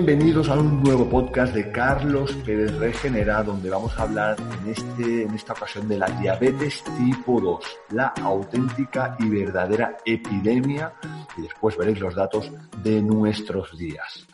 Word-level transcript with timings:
Bienvenidos 0.00 0.48
a 0.48 0.54
un 0.54 0.80
nuevo 0.80 1.10
podcast 1.10 1.52
de 1.52 1.72
Carlos 1.72 2.32
Pérez 2.46 2.72
Regenera, 2.78 3.42
donde 3.42 3.68
vamos 3.68 3.98
a 3.98 4.02
hablar 4.02 4.36
en, 4.38 4.70
este, 4.70 5.22
en 5.24 5.34
esta 5.34 5.54
ocasión 5.54 5.88
de 5.88 5.98
la 5.98 6.06
diabetes 6.06 6.84
tipo 6.96 7.40
2, 7.40 7.64
la 7.90 8.14
auténtica 8.22 9.16
y 9.18 9.28
verdadera 9.28 9.96
epidemia, 10.04 10.94
y 11.36 11.42
después 11.42 11.76
veréis 11.76 11.98
los 11.98 12.14
datos 12.14 12.52
de 12.80 13.02
nuestros 13.02 13.76
días. 13.76 14.24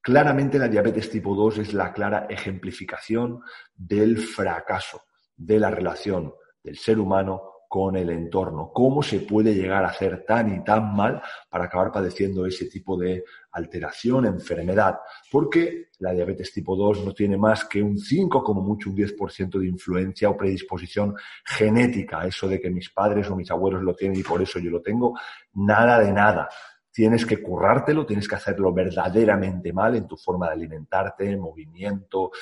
Claramente 0.00 0.58
la 0.58 0.66
diabetes 0.66 1.08
tipo 1.08 1.36
2 1.36 1.58
es 1.58 1.72
la 1.72 1.92
clara 1.92 2.26
ejemplificación 2.28 3.42
del 3.76 4.18
fracaso 4.18 5.04
de 5.36 5.60
la 5.60 5.70
relación 5.70 6.34
del 6.64 6.76
ser 6.76 6.98
humano 6.98 7.49
con 7.70 7.94
el 7.94 8.10
entorno. 8.10 8.72
¿Cómo 8.74 9.00
se 9.00 9.20
puede 9.20 9.54
llegar 9.54 9.84
a 9.84 9.90
hacer 9.90 10.24
tan 10.26 10.52
y 10.52 10.64
tan 10.64 10.92
mal 10.92 11.22
para 11.48 11.66
acabar 11.66 11.92
padeciendo 11.92 12.44
ese 12.44 12.66
tipo 12.66 12.98
de 12.98 13.22
alteración, 13.52 14.26
enfermedad? 14.26 14.98
Porque 15.30 15.90
la 16.00 16.10
diabetes 16.10 16.52
tipo 16.52 16.74
2 16.74 17.04
no 17.04 17.14
tiene 17.14 17.36
más 17.36 17.66
que 17.66 17.80
un 17.80 17.96
5, 17.96 18.42
como 18.42 18.60
mucho 18.60 18.90
un 18.90 18.96
10% 18.96 19.60
de 19.60 19.68
influencia 19.68 20.28
o 20.28 20.36
predisposición 20.36 21.14
genética. 21.44 22.26
Eso 22.26 22.48
de 22.48 22.60
que 22.60 22.70
mis 22.70 22.90
padres 22.90 23.30
o 23.30 23.36
mis 23.36 23.52
abuelos 23.52 23.84
lo 23.84 23.94
tienen 23.94 24.18
y 24.18 24.24
por 24.24 24.42
eso 24.42 24.58
yo 24.58 24.68
lo 24.68 24.82
tengo, 24.82 25.16
nada 25.52 26.00
de 26.00 26.10
nada. 26.10 26.48
Tienes 26.90 27.24
que 27.24 27.40
currártelo, 27.40 28.04
tienes 28.04 28.26
que 28.26 28.34
hacerlo 28.34 28.72
verdaderamente 28.72 29.72
mal 29.72 29.94
en 29.94 30.08
tu 30.08 30.16
forma 30.16 30.48
de 30.48 30.54
alimentarte, 30.54 31.36
movimiento, 31.36 32.32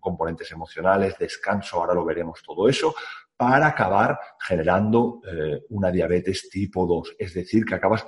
componentes 0.00 0.50
emocionales, 0.52 1.18
descanso, 1.18 1.76
ahora 1.76 1.92
lo 1.92 2.02
veremos 2.02 2.42
todo 2.42 2.66
eso, 2.66 2.94
para 3.40 3.68
acabar 3.68 4.20
generando 4.38 5.22
eh, 5.26 5.62
una 5.70 5.90
diabetes 5.90 6.50
tipo 6.50 6.86
2. 6.86 7.16
Es 7.18 7.32
decir, 7.32 7.64
que 7.64 7.74
acabas 7.74 8.04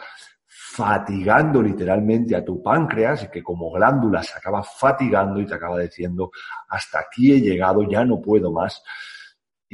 fatigando 0.46 1.62
literalmente 1.62 2.36
a 2.36 2.44
tu 2.44 2.62
páncreas 2.62 3.24
y 3.24 3.28
que 3.30 3.42
como 3.42 3.70
glándula 3.70 4.22
se 4.22 4.36
acaba 4.36 4.62
fatigando 4.62 5.40
y 5.40 5.46
te 5.46 5.54
acaba 5.54 5.80
diciendo, 5.80 6.32
hasta 6.68 7.00
aquí 7.00 7.32
he 7.32 7.40
llegado, 7.40 7.82
ya 7.90 8.04
no 8.04 8.20
puedo 8.20 8.52
más. 8.52 8.82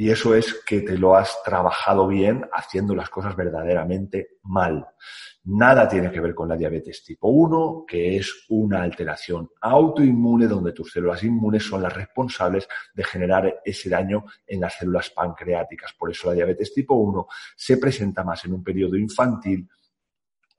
Y 0.00 0.12
eso 0.12 0.32
es 0.32 0.62
que 0.64 0.82
te 0.82 0.96
lo 0.96 1.16
has 1.16 1.42
trabajado 1.42 2.06
bien 2.06 2.48
haciendo 2.52 2.94
las 2.94 3.10
cosas 3.10 3.34
verdaderamente 3.34 4.38
mal. 4.44 4.86
Nada 5.42 5.88
tiene 5.88 6.12
que 6.12 6.20
ver 6.20 6.36
con 6.36 6.48
la 6.48 6.56
diabetes 6.56 7.02
tipo 7.02 7.27
1, 7.27 7.84
que 7.84 8.16
es 8.16 8.44
una 8.50 8.84
alteración 8.84 9.50
autoinmune 9.60 10.46
donde 10.46 10.72
tus 10.72 10.92
células 10.92 11.24
inmunes 11.24 11.64
son 11.64 11.82
las 11.82 11.92
responsables 11.92 12.68
de 12.94 13.02
generar 13.02 13.60
ese 13.64 13.90
daño 13.90 14.24
en 14.46 14.60
las 14.60 14.78
células 14.78 15.10
pancreáticas. 15.10 15.92
Por 15.98 16.12
eso 16.12 16.28
la 16.28 16.34
diabetes 16.34 16.72
tipo 16.72 16.94
1 16.94 17.27
se 17.56 17.77
presenta 17.78 18.22
más 18.22 18.44
en 18.44 18.52
un 18.52 18.62
periodo 18.62 18.96
infantil 18.96 19.68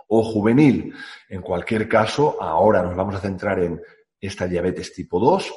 o 0.09 0.21
juvenil. 0.21 0.93
En 1.29 1.41
cualquier 1.41 1.87
caso, 1.87 2.43
ahora 2.43 2.83
nos 2.83 2.93
vamos 2.93 3.15
a 3.15 3.21
centrar 3.21 3.57
en 3.59 3.81
esta 4.19 4.47
diabetes 4.47 4.91
tipo 4.93 5.17
2. 5.17 5.49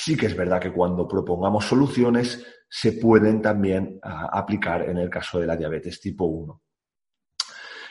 Sí 0.00 0.16
que 0.16 0.26
es 0.26 0.36
verdad 0.36 0.60
que 0.60 0.72
cuando 0.72 1.08
propongamos 1.08 1.64
soluciones 1.64 2.46
se 2.68 2.92
pueden 2.92 3.42
también 3.42 3.98
ah, 4.00 4.30
aplicar 4.32 4.88
en 4.88 4.96
el 4.98 5.10
caso 5.10 5.40
de 5.40 5.46
la 5.48 5.56
diabetes 5.56 6.00
tipo 6.00 6.24
1. 6.24 6.62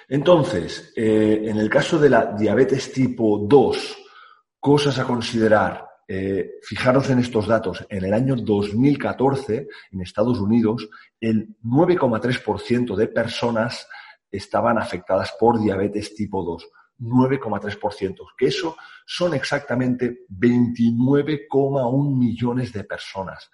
Entonces, 0.08 0.94
eh, 0.96 1.42
en 1.44 1.58
el 1.58 1.70
caso 1.70 2.00
de 2.00 2.10
la 2.10 2.28
diabetes 2.28 2.94
tipo 2.94 3.40
2, 3.40 3.98
cosas 4.58 4.98
a 5.00 5.04
considerar. 5.04 5.86
Eh, 6.08 6.52
fijaros 6.62 7.10
en 7.10 7.20
estos 7.20 7.46
datos. 7.46 7.86
En 7.90 8.06
el 8.06 8.14
año 8.14 8.38
2014, 8.38 9.68
en 9.92 10.02
Estados 10.02 10.40
Unidos, 10.40 10.88
el 11.20 11.58
9,3% 11.62 12.96
de 12.96 13.08
personas 13.10 13.86
estaban 14.32 14.78
afectadas 14.78 15.34
por 15.38 15.60
diabetes 15.60 16.16
tipo 16.16 16.42
2. 16.42 16.70
9,3%, 17.00 18.26
que 18.38 18.48
eso 18.48 18.76
son 19.06 19.34
exactamente 19.34 20.26
29,1 20.30 22.18
millones 22.18 22.74
de 22.74 22.84
personas. 22.84 23.50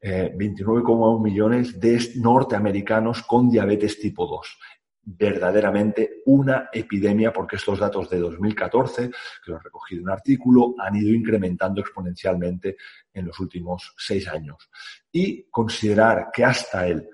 29,1 0.00 1.18
eh, 1.18 1.22
millones 1.22 1.78
de 1.78 2.12
norteamericanos 2.16 3.22
con 3.22 3.48
diabetes 3.48 4.00
tipo 4.00 4.26
2 4.26 4.58
verdaderamente 5.04 6.22
una 6.26 6.68
epidemia 6.72 7.32
porque 7.32 7.56
estos 7.56 7.78
datos 7.78 8.08
de 8.08 8.18
2014, 8.18 9.10
que 9.44 9.50
los 9.50 9.62
recogí 9.62 9.96
de 9.96 10.02
un 10.02 10.10
artículo, 10.10 10.74
han 10.78 10.96
ido 10.96 11.12
incrementando 11.12 11.80
exponencialmente 11.80 12.76
en 13.12 13.26
los 13.26 13.38
últimos 13.40 13.94
seis 13.96 14.28
años. 14.28 14.70
Y 15.10 15.44
considerar 15.50 16.28
que 16.32 16.44
hasta 16.44 16.86
el 16.86 17.08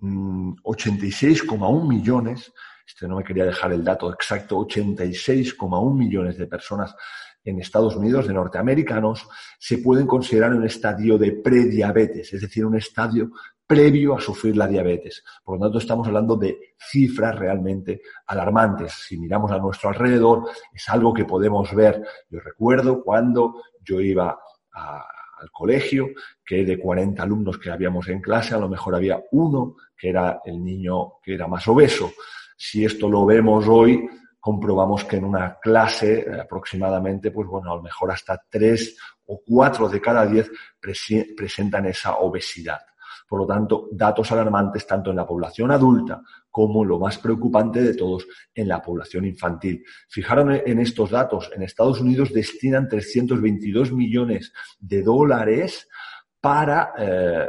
86,1 0.00 1.82
mm, 1.82 1.88
millones, 1.88 2.52
este 2.90 3.06
no 3.06 3.16
me 3.16 3.24
quería 3.24 3.44
dejar 3.44 3.72
el 3.72 3.84
dato 3.84 4.12
exacto, 4.12 4.58
86,1 4.58 5.94
millones 5.94 6.36
de 6.36 6.46
personas 6.46 6.94
en 7.44 7.60
Estados 7.60 7.96
Unidos, 7.96 8.26
de 8.26 8.34
norteamericanos, 8.34 9.26
se 9.58 9.78
pueden 9.78 10.06
considerar 10.06 10.52
un 10.52 10.64
estadio 10.64 11.16
de 11.16 11.32
prediabetes, 11.32 12.32
es 12.32 12.42
decir, 12.42 12.66
un 12.66 12.76
estadio 12.76 13.30
previo 13.66 14.16
a 14.16 14.20
sufrir 14.20 14.56
la 14.56 14.66
diabetes. 14.66 15.22
Por 15.44 15.56
lo 15.56 15.64
tanto, 15.64 15.78
estamos 15.78 16.06
hablando 16.08 16.36
de 16.36 16.74
cifras 16.76 17.38
realmente 17.38 18.02
alarmantes. 18.26 18.92
Si 18.92 19.16
miramos 19.16 19.52
a 19.52 19.58
nuestro 19.58 19.90
alrededor, 19.90 20.50
es 20.74 20.88
algo 20.88 21.14
que 21.14 21.24
podemos 21.24 21.72
ver. 21.72 22.02
Yo 22.28 22.40
recuerdo 22.40 23.02
cuando 23.02 23.62
yo 23.80 24.00
iba 24.00 24.36
al 24.72 25.50
colegio, 25.52 26.08
que 26.44 26.64
de 26.64 26.78
40 26.78 27.22
alumnos 27.22 27.58
que 27.58 27.70
habíamos 27.70 28.08
en 28.08 28.20
clase, 28.20 28.54
a 28.54 28.58
lo 28.58 28.68
mejor 28.68 28.96
había 28.96 29.22
uno 29.30 29.76
que 29.96 30.10
era 30.10 30.40
el 30.44 30.62
niño 30.62 31.20
que 31.22 31.34
era 31.34 31.46
más 31.46 31.66
obeso. 31.68 32.12
Si 32.62 32.84
esto 32.84 33.08
lo 33.08 33.24
vemos 33.24 33.66
hoy, 33.68 34.06
comprobamos 34.38 35.04
que 35.06 35.16
en 35.16 35.24
una 35.24 35.58
clase 35.58 36.20
eh, 36.20 36.40
aproximadamente, 36.42 37.30
pues 37.30 37.48
bueno, 37.48 37.72
a 37.72 37.76
lo 37.76 37.82
mejor 37.82 38.12
hasta 38.12 38.38
tres 38.50 38.98
o 39.24 39.40
cuatro 39.42 39.88
de 39.88 39.98
cada 39.98 40.26
diez 40.26 40.50
presentan 40.78 41.86
esa 41.86 42.16
obesidad. 42.16 42.80
Por 43.26 43.40
lo 43.40 43.46
tanto, 43.46 43.88
datos 43.92 44.30
alarmantes 44.32 44.86
tanto 44.86 45.08
en 45.08 45.16
la 45.16 45.26
población 45.26 45.70
adulta 45.70 46.20
como 46.50 46.84
lo 46.84 46.98
más 46.98 47.16
preocupante 47.16 47.80
de 47.80 47.94
todos 47.94 48.26
en 48.54 48.68
la 48.68 48.82
población 48.82 49.24
infantil. 49.24 49.82
Fijaron 50.10 50.52
en 50.52 50.80
estos 50.80 51.08
datos, 51.08 51.50
en 51.54 51.62
Estados 51.62 52.02
Unidos 52.02 52.30
destinan 52.30 52.90
322 52.90 53.90
millones 53.92 54.52
de 54.78 55.02
dólares 55.02 55.88
para 56.38 56.92
eh, 56.98 57.44
eh, 57.46 57.48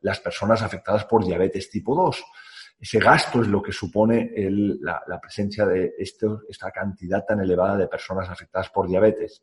las 0.00 0.18
personas 0.18 0.60
afectadas 0.60 1.04
por 1.04 1.24
diabetes 1.24 1.70
tipo 1.70 1.94
2. 1.94 2.24
Ese 2.80 2.98
gasto 2.98 3.42
es 3.42 3.48
lo 3.48 3.60
que 3.60 3.72
supone 3.72 4.32
la, 4.80 5.20
presencia 5.20 5.66
de 5.66 5.92
esta 5.98 6.70
cantidad 6.70 7.24
tan 7.26 7.40
elevada 7.40 7.76
de 7.76 7.88
personas 7.88 8.28
afectadas 8.30 8.70
por 8.70 8.88
diabetes. 8.88 9.42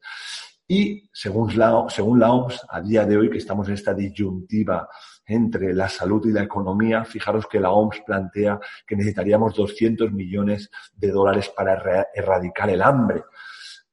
Y 0.67 1.09
según 1.13 1.57
la, 1.57 1.85
según 1.87 2.19
la 2.19 2.31
OMS, 2.31 2.65
a 2.67 2.81
día 2.81 3.05
de 3.05 3.15
hoy 3.15 3.29
que 3.29 3.37
estamos 3.37 3.67
en 3.67 3.75
esta 3.75 3.93
disyuntiva 3.93 4.89
entre 5.25 5.73
la 5.73 5.87
salud 5.87 6.25
y 6.25 6.31
la 6.31 6.43
economía, 6.43 7.05
fijaros 7.05 7.47
que 7.47 7.59
la 7.59 7.71
OMS 7.71 8.01
plantea 8.05 8.59
que 8.85 8.95
necesitaríamos 8.95 9.55
200 9.55 10.11
millones 10.11 10.69
de 10.93 11.11
dólares 11.11 11.49
para 11.55 12.07
erradicar 12.13 12.69
el 12.69 12.81
hambre. 12.81 13.23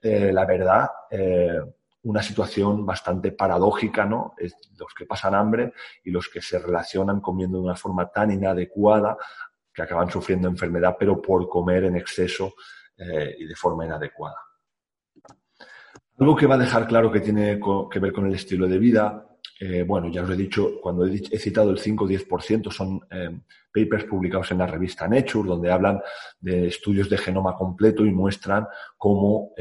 Eh, 0.00 0.32
la 0.32 0.44
verdad, 0.46 0.88
eh, 1.10 1.60
una 2.04 2.22
situación 2.22 2.84
bastante 2.84 3.32
paradójica, 3.32 4.04
¿no? 4.04 4.34
Los 4.78 4.94
que 4.94 5.06
pasan 5.06 5.34
hambre 5.34 5.72
y 6.04 6.10
los 6.10 6.28
que 6.28 6.40
se 6.40 6.58
relacionan 6.58 7.20
comiendo 7.20 7.58
de 7.58 7.64
una 7.64 7.76
forma 7.76 8.10
tan 8.10 8.30
inadecuada 8.30 9.16
que 9.72 9.82
acaban 9.82 10.10
sufriendo 10.10 10.48
enfermedad, 10.48 10.96
pero 10.98 11.20
por 11.20 11.48
comer 11.48 11.84
en 11.84 11.96
exceso 11.96 12.54
eh, 12.96 13.34
y 13.38 13.46
de 13.46 13.56
forma 13.56 13.86
inadecuada. 13.86 14.36
Algo 16.18 16.36
que 16.36 16.46
va 16.46 16.54
a 16.54 16.58
dejar 16.58 16.86
claro 16.86 17.10
que 17.10 17.20
tiene 17.20 17.58
que 17.90 17.98
ver 17.98 18.12
con 18.12 18.26
el 18.26 18.34
estilo 18.34 18.68
de 18.68 18.78
vida, 18.78 19.26
eh, 19.58 19.82
bueno, 19.82 20.08
ya 20.08 20.22
os 20.22 20.30
he 20.30 20.36
dicho, 20.36 20.80
cuando 20.80 21.06
he, 21.06 21.38
citado 21.38 21.70
el 21.70 21.78
5 21.78 22.04
o 22.04 22.08
10%, 22.08 22.70
son 22.70 23.00
eh, 23.10 23.30
papers 23.72 24.04
publicados 24.04 24.50
en 24.52 24.58
la 24.58 24.66
revista 24.66 25.08
Nature, 25.08 25.48
donde 25.48 25.72
hablan 25.72 26.00
de 26.38 26.68
estudios 26.68 27.08
de 27.08 27.18
genoma 27.18 27.56
completo 27.56 28.04
y 28.04 28.12
muestran 28.12 28.66
cómo 28.96 29.52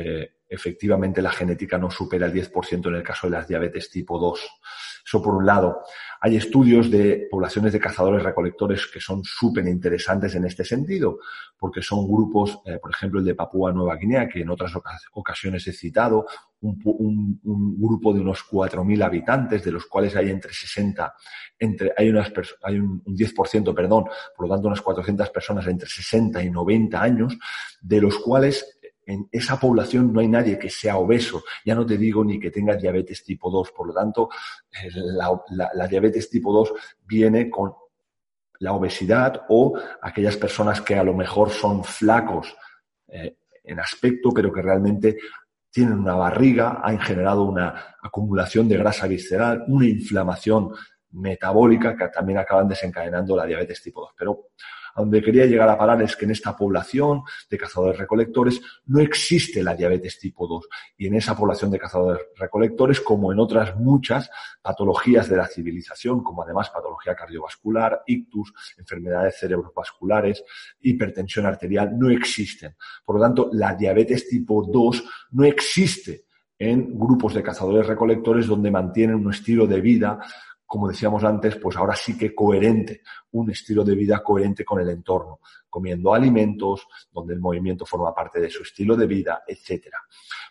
efectivamente 0.54 1.22
la 1.22 1.32
genética 1.32 1.78
no 1.78 1.90
supera 1.90 2.28
el 2.28 2.34
10% 2.34 2.88
en 2.88 2.96
el 2.96 3.04
caso 3.04 3.28
de 3.28 3.32
las 3.32 3.48
diabetes 3.48 3.90
tipo 3.90 4.20
2. 4.20 4.40
Eso 5.06 5.22
por 5.22 5.36
un 5.36 5.46
lado. 5.46 5.82
Hay 6.22 6.38
estudios 6.38 6.90
de 6.90 7.28
poblaciones 7.30 7.74
de 7.74 7.80
cazadores-recolectores 7.80 8.88
que 8.88 9.02
son 9.02 9.22
súper 9.24 9.68
interesantes 9.68 10.36
en 10.36 10.46
este 10.46 10.64
sentido, 10.64 11.20
porque 11.58 11.82
son 11.82 12.08
grupos, 12.08 12.60
eh, 12.66 12.78
por 12.82 12.92
ejemplo, 12.92 13.20
el 13.20 13.26
de 13.26 13.36
Papúa 13.36 13.74
Nueva 13.74 13.98
Guinea, 13.98 14.30
que 14.30 14.42
en 14.42 14.50
otras 14.50 14.72
ocasiones 15.12 15.68
he 15.68 15.74
citado, 15.74 16.26
un, 16.62 17.42
grupo 17.78 18.14
de 18.14 18.22
unos 18.22 18.46
4.000 18.50 19.04
habitantes, 19.04 19.66
de 19.66 19.72
los 19.72 19.86
cuales 19.88 20.16
hay 20.16 20.30
entre 20.30 20.54
60, 20.54 21.14
entre, 21.60 21.92
hay, 21.98 22.10
unas, 22.10 22.32
hay 22.62 22.80
un, 22.80 23.02
un 23.06 23.18
10%, 23.18 23.76
perdón, 23.76 24.06
por 24.38 24.48
lo 24.48 24.54
tanto 24.54 24.68
unas 24.70 24.82
400 24.82 25.30
personas 25.32 25.68
entre 25.68 25.90
60 25.90 26.42
y 26.42 26.50
90 26.50 27.02
años, 27.02 27.38
de 27.82 28.00
los 28.00 28.18
cuales 28.20 28.80
en 29.06 29.28
esa 29.32 29.60
población 29.60 30.14
no 30.14 30.20
hay 30.20 30.28
nadie 30.28 30.58
que 30.58 30.70
sea 30.70 30.98
obeso. 30.98 31.44
Ya 31.66 31.76
no 31.76 31.86
te 31.86 31.98
digo 31.98 32.24
ni 32.24 32.40
que 32.40 32.52
tenga 32.52 32.76
diabetes 32.76 33.24
tipo 33.24 33.50
2. 33.50 33.72
Por 33.72 33.88
lo 33.88 33.94
tanto, 33.94 34.30
eh, 34.72 34.90
la, 34.94 35.88
diabetes 35.88 36.30
tipo 36.30 36.54
2 36.54 36.74
viene 37.06 37.50
con 37.50 37.74
la 38.60 38.74
obesidad 38.74 39.46
o 39.50 39.78
aquellas 40.02 40.38
personas 40.38 40.82
que 40.82 40.96
a 40.96 41.04
lo 41.04 41.14
mejor 41.14 41.50
son 41.50 41.84
flacos 41.84 42.56
eh, 43.08 43.38
en 43.64 43.80
aspecto, 43.80 44.32
pero 44.32 44.52
que 44.52 44.62
realmente 44.62 45.18
tienen 45.70 46.00
una 46.00 46.16
barriga, 46.16 46.82
han 46.84 47.00
generado 47.00 47.44
una 47.44 47.96
acumulación 48.02 48.70
de 48.70 48.78
grasa 48.78 49.08
visceral, 49.08 49.64
una 49.68 49.88
inflamación 49.88 50.72
metabólica 51.12 51.96
que 51.96 52.08
también 52.10 52.40
acaban 52.40 52.68
desencadenando 52.68 53.36
la 53.36 53.46
diabetes 53.46 53.82
tipo 53.82 54.02
2. 54.02 54.12
Pero 54.18 54.48
a 54.96 55.02
donde 55.02 55.22
quería 55.22 55.46
llegar 55.46 55.70
a 55.70 55.78
parar 55.78 56.02
es 56.02 56.16
que 56.16 56.26
en 56.26 56.32
esta 56.32 56.56
población 56.56 57.24
de 57.50 57.58
cazadores 57.58 57.98
recolectores 57.98 58.62
no 58.86 59.00
existe 59.00 59.64
la 59.64 59.76
diabetes 59.76 60.20
tipo 60.20 60.48
2 60.48 60.68
y 60.98 61.08
en 61.08 61.16
esa 61.16 61.36
población 61.36 61.72
de 61.72 61.80
cazadores 61.80 62.22
recolectores, 62.36 63.02
como 63.02 63.32
en 63.32 63.40
otras 63.40 63.76
muchas 63.76 64.30
patologías 64.62 65.30
de 65.30 65.38
la 65.38 65.48
civilización, 65.48 66.24
como 66.24 66.44
además 66.44 66.70
patología 66.70 67.16
cardiovascular, 67.16 68.04
ictus, 68.06 68.54
enfermedades 68.78 69.38
cerebrovasculares, 69.40 70.44
hipertensión 70.82 71.46
arterial, 71.46 71.98
no 71.98 72.10
existen. 72.10 72.76
Por 73.04 73.16
lo 73.16 73.22
tanto, 73.22 73.50
la 73.54 73.76
diabetes 73.76 74.28
tipo 74.28 74.64
2 74.64 75.04
no 75.32 75.44
existe 75.44 76.26
en 76.58 76.98
grupos 76.98 77.34
de 77.34 77.44
cazadores 77.44 77.88
recolectores 77.88 78.48
donde 78.48 78.72
mantienen 78.72 79.16
un 79.16 79.32
estilo 79.32 79.68
de 79.68 79.82
vida 79.82 80.20
como 80.74 80.88
decíamos 80.88 81.24
antes, 81.24 81.56
pues 81.58 81.78
ahora 81.78 81.96
sí 81.96 82.18
que 82.18 82.34
coherente, 82.34 83.04
un 83.34 83.52
estilo 83.52 83.84
de 83.84 83.94
vida 83.94 84.24
coherente 84.24 84.66
con 84.66 84.82
el 84.82 84.90
entorno, 84.90 85.40
comiendo 85.70 86.16
alimentos, 86.16 86.88
donde 87.12 87.36
el 87.36 87.40
movimiento 87.40 87.86
forma 87.86 88.12
parte 88.12 88.42
de 88.42 88.50
su 88.50 88.64
estilo 88.64 88.98
de 88.98 89.06
vida, 89.06 89.44
etc. 89.46 89.90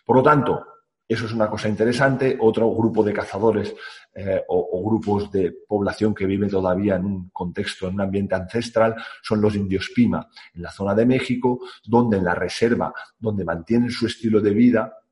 Por 0.05 0.15
lo 0.15 0.23
tanto, 0.23 0.65
eso 1.05 1.25
es 1.25 1.33
una 1.33 1.49
cosa 1.49 1.67
interesante. 1.67 2.37
Otro 2.39 2.73
grupo 2.73 3.03
de 3.03 3.11
cazadores 3.11 3.75
eh, 4.15 4.41
o, 4.47 4.81
grupos 4.85 5.29
de 5.29 5.51
población 5.67 6.15
que 6.15 6.25
vive 6.25 6.47
todavía 6.47 6.95
en 6.95 7.03
un 7.03 7.29
contexto, 7.31 7.89
en 7.89 7.95
un 7.95 8.01
ambiente 8.01 8.35
ancestral, 8.35 8.95
son 9.21 9.41
los 9.41 9.53
indios 9.55 9.91
Pima, 9.93 10.29
en 10.53 10.61
la 10.61 10.71
zona 10.71 10.95
de 10.95 11.05
México, 11.05 11.59
donde 11.83 12.15
en 12.15 12.23
la 12.23 12.33
reserva, 12.33 12.93
donde 13.19 13.43
mantienen 13.43 13.91
su 13.91 14.07
estilo 14.07 14.39
de 14.39 14.51
vida, 14.51 15.02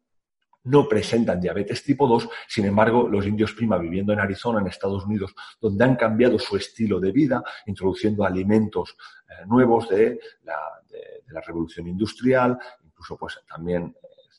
no 0.64 0.88
presentan 0.88 1.42
diabetes 1.42 1.84
tipo 1.84 2.08
2, 2.08 2.30
sin 2.48 2.66
embargo, 2.66 3.08
los 3.08 3.26
indios 3.26 3.54
prima 3.54 3.78
viviendo 3.78 4.14
en 4.14 4.20
Arizona, 4.20 4.60
en 4.62 4.68
Estados 4.68 5.06
Unidos, 5.06 5.34
donde 5.60 5.84
han 5.84 5.96
cambiado 5.96 6.38
su 6.38 6.56
estilo 6.56 7.00
de 7.00 7.12
vida, 7.12 7.44
introduciendo 7.66 8.24
alimentos 8.24 8.96
eh, 9.30 9.46
nuevos 9.48 9.90
de 9.90 10.20
la, 10.44 10.60
de 10.90 11.24
la, 11.34 11.42
revolución 11.42 11.88
industrial, 11.88 12.58
incluso 12.84 13.18
pues 13.18 13.40
también 13.48 13.96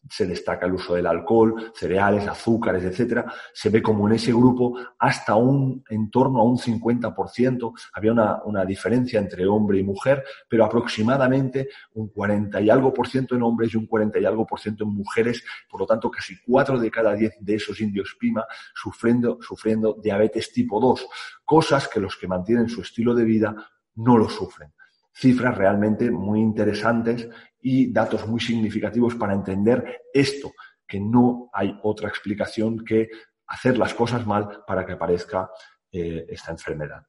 se 0.09 0.27
destaca 0.27 0.67
el 0.67 0.75
uso 0.75 0.95
del 0.95 1.07
alcohol, 1.07 1.73
cereales, 1.75 2.27
azúcares, 2.27 2.85
etcétera, 2.85 3.33
se 3.53 3.71
ve 3.71 3.83
como 3.83 4.09
en 4.09 4.15
ese 4.15 4.33
grupo 4.33 4.77
hasta 4.99 5.35
un 5.37 5.85
en 5.89 6.11
torno 6.11 6.41
a 6.41 6.45
un 6.45 6.59
50%, 6.59 7.73
había 7.93 8.13
una, 8.13 8.43
una, 8.45 8.65
diferencia 8.65 9.21
entre 9.21 9.47
hombre 9.47 9.79
y 9.79 9.83
mujer, 9.83 10.25
pero 10.49 10.65
aproximadamente 10.65 11.69
un 11.95 12.09
40 12.09 12.61
y 12.61 12.71
algo 12.71 12.93
por 12.93 13.09
ciento 13.09 13.35
en 13.35 13.43
hombres 13.43 13.75
y 13.75 13.77
un 13.77 13.87
40 13.87 14.19
y 14.19 14.25
algo 14.25 14.47
por 14.47 14.61
ciento 14.61 14.85
en 14.85 14.91
mujeres, 14.91 15.45
por 15.69 15.81
lo 15.81 15.87
tanto 15.87 16.11
casi 16.11 16.37
4 16.47 16.79
de 16.79 16.91
cada 16.91 17.15
10 17.15 17.37
de 17.41 17.55
esos 17.55 17.81
indios 17.81 18.17
Pima 18.19 18.45
sufriendo, 18.75 19.39
sufriendo 19.41 19.97
diabetes 20.03 20.53
tipo 20.53 20.81
2, 20.81 21.07
cosas 21.45 21.89
que 21.89 22.01
los 22.01 22.17
que 22.17 22.29
mantienen 22.29 22.69
su 22.69 22.83
estilo 22.83 23.15
de 23.15 23.25
vida 23.25 23.55
no 23.97 24.17
lo 24.17 24.29
sufren. 24.29 24.73
Cifras 25.15 25.57
realmente 25.57 26.11
muy 26.11 26.41
interesantes 26.41 27.29
y 27.63 27.93
datos 27.93 28.27
muy 28.27 28.41
significativos 28.41 29.15
para 29.15 29.33
entender 29.33 30.03
esto, 30.13 30.53
que 30.87 31.01
no 31.01 31.49
hay 31.53 31.79
otra 31.83 32.09
explicación 32.09 32.85
que 32.85 33.09
hacer 33.47 33.79
las 33.79 33.95
cosas 33.95 34.27
mal 34.27 34.63
para 34.67 34.85
que 34.85 34.93
aparezca 34.93 35.51
eh, 35.91 36.27
esta 36.29 36.51
enfermedad. 36.51 37.03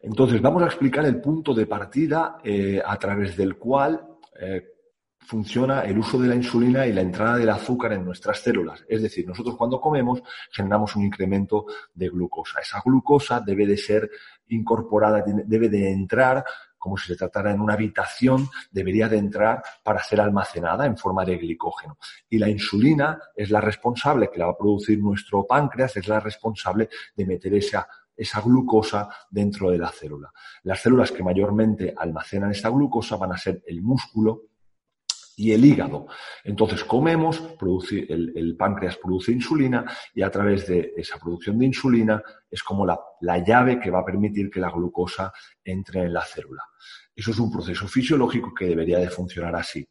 Entonces, 0.00 0.40
vamos 0.40 0.62
a 0.62 0.66
explicar 0.66 1.04
el 1.04 1.20
punto 1.20 1.52
de 1.52 1.66
partida 1.66 2.38
eh, 2.44 2.80
a 2.84 2.96
través 2.98 3.36
del 3.36 3.56
cual 3.56 4.06
eh, 4.38 4.64
funciona 5.18 5.80
el 5.80 5.98
uso 5.98 6.18
de 6.18 6.28
la 6.28 6.34
insulina 6.36 6.86
y 6.86 6.92
la 6.92 7.00
entrada 7.00 7.36
del 7.36 7.48
azúcar 7.50 7.92
en 7.94 8.04
nuestras 8.04 8.38
células. 8.38 8.84
Es 8.88 9.02
decir, 9.02 9.26
nosotros 9.26 9.56
cuando 9.56 9.80
comemos 9.80 10.22
generamos 10.52 10.94
un 10.94 11.04
incremento 11.04 11.66
de 11.92 12.08
glucosa. 12.08 12.60
Esa 12.60 12.80
glucosa 12.84 13.40
debe 13.40 13.66
de 13.66 13.76
ser 13.76 14.08
incorporada, 14.48 15.24
debe 15.26 15.68
de 15.68 15.90
entrar 15.90 16.44
como 16.86 16.96
si 16.96 17.08
se 17.08 17.16
tratara 17.16 17.50
en 17.50 17.60
una 17.60 17.74
habitación, 17.74 18.48
debería 18.70 19.08
de 19.08 19.18
entrar 19.18 19.60
para 19.82 20.04
ser 20.04 20.20
almacenada 20.20 20.86
en 20.86 20.96
forma 20.96 21.24
de 21.24 21.36
glicógeno. 21.36 21.98
Y 22.30 22.38
la 22.38 22.48
insulina 22.48 23.18
es 23.34 23.50
la 23.50 23.60
responsable, 23.60 24.30
que 24.30 24.38
la 24.38 24.46
va 24.46 24.52
a 24.52 24.56
producir 24.56 25.00
nuestro 25.00 25.44
páncreas, 25.44 25.96
es 25.96 26.06
la 26.06 26.20
responsable 26.20 26.88
de 27.16 27.26
meter 27.26 27.54
esa 27.54 27.88
esa 28.16 28.40
glucosa 28.40 29.08
dentro 29.28 29.70
de 29.70 29.78
la 29.78 29.90
célula. 29.90 30.32
Las 30.62 30.80
células 30.80 31.10
que 31.10 31.24
mayormente 31.24 31.92
almacenan 31.94 32.52
esta 32.52 32.70
glucosa 32.70 33.16
van 33.16 33.32
a 33.32 33.36
ser 33.36 33.62
el 33.66 33.82
músculo, 33.82 34.44
y 35.36 35.52
el 35.52 35.64
hígado. 35.64 36.06
Entonces 36.42 36.82
comemos, 36.84 37.38
produce, 37.58 38.06
el, 38.08 38.56
páncreas 38.56 38.96
produce 38.96 39.32
insulina 39.32 39.84
y 40.14 40.22
a 40.22 40.30
través 40.30 40.66
de 40.66 40.94
esa 40.96 41.18
producción 41.18 41.58
de 41.58 41.66
insulina 41.66 42.22
es 42.50 42.62
como 42.62 42.86
la, 42.86 42.98
la, 43.20 43.38
llave 43.44 43.78
que 43.78 43.90
va 43.90 44.00
a 44.00 44.04
permitir 44.04 44.50
que 44.50 44.60
la 44.60 44.70
glucosa 44.70 45.30
entre 45.62 46.04
en 46.04 46.14
la 46.14 46.22
célula. 46.22 46.62
Eso 47.14 47.30
es 47.30 47.38
un 47.38 47.52
proceso 47.52 47.86
fisiológico 47.86 48.52
que 48.54 48.66
debería 48.66 48.98
de 48.98 49.10
funcionar 49.10 49.54
así. 49.56 49.86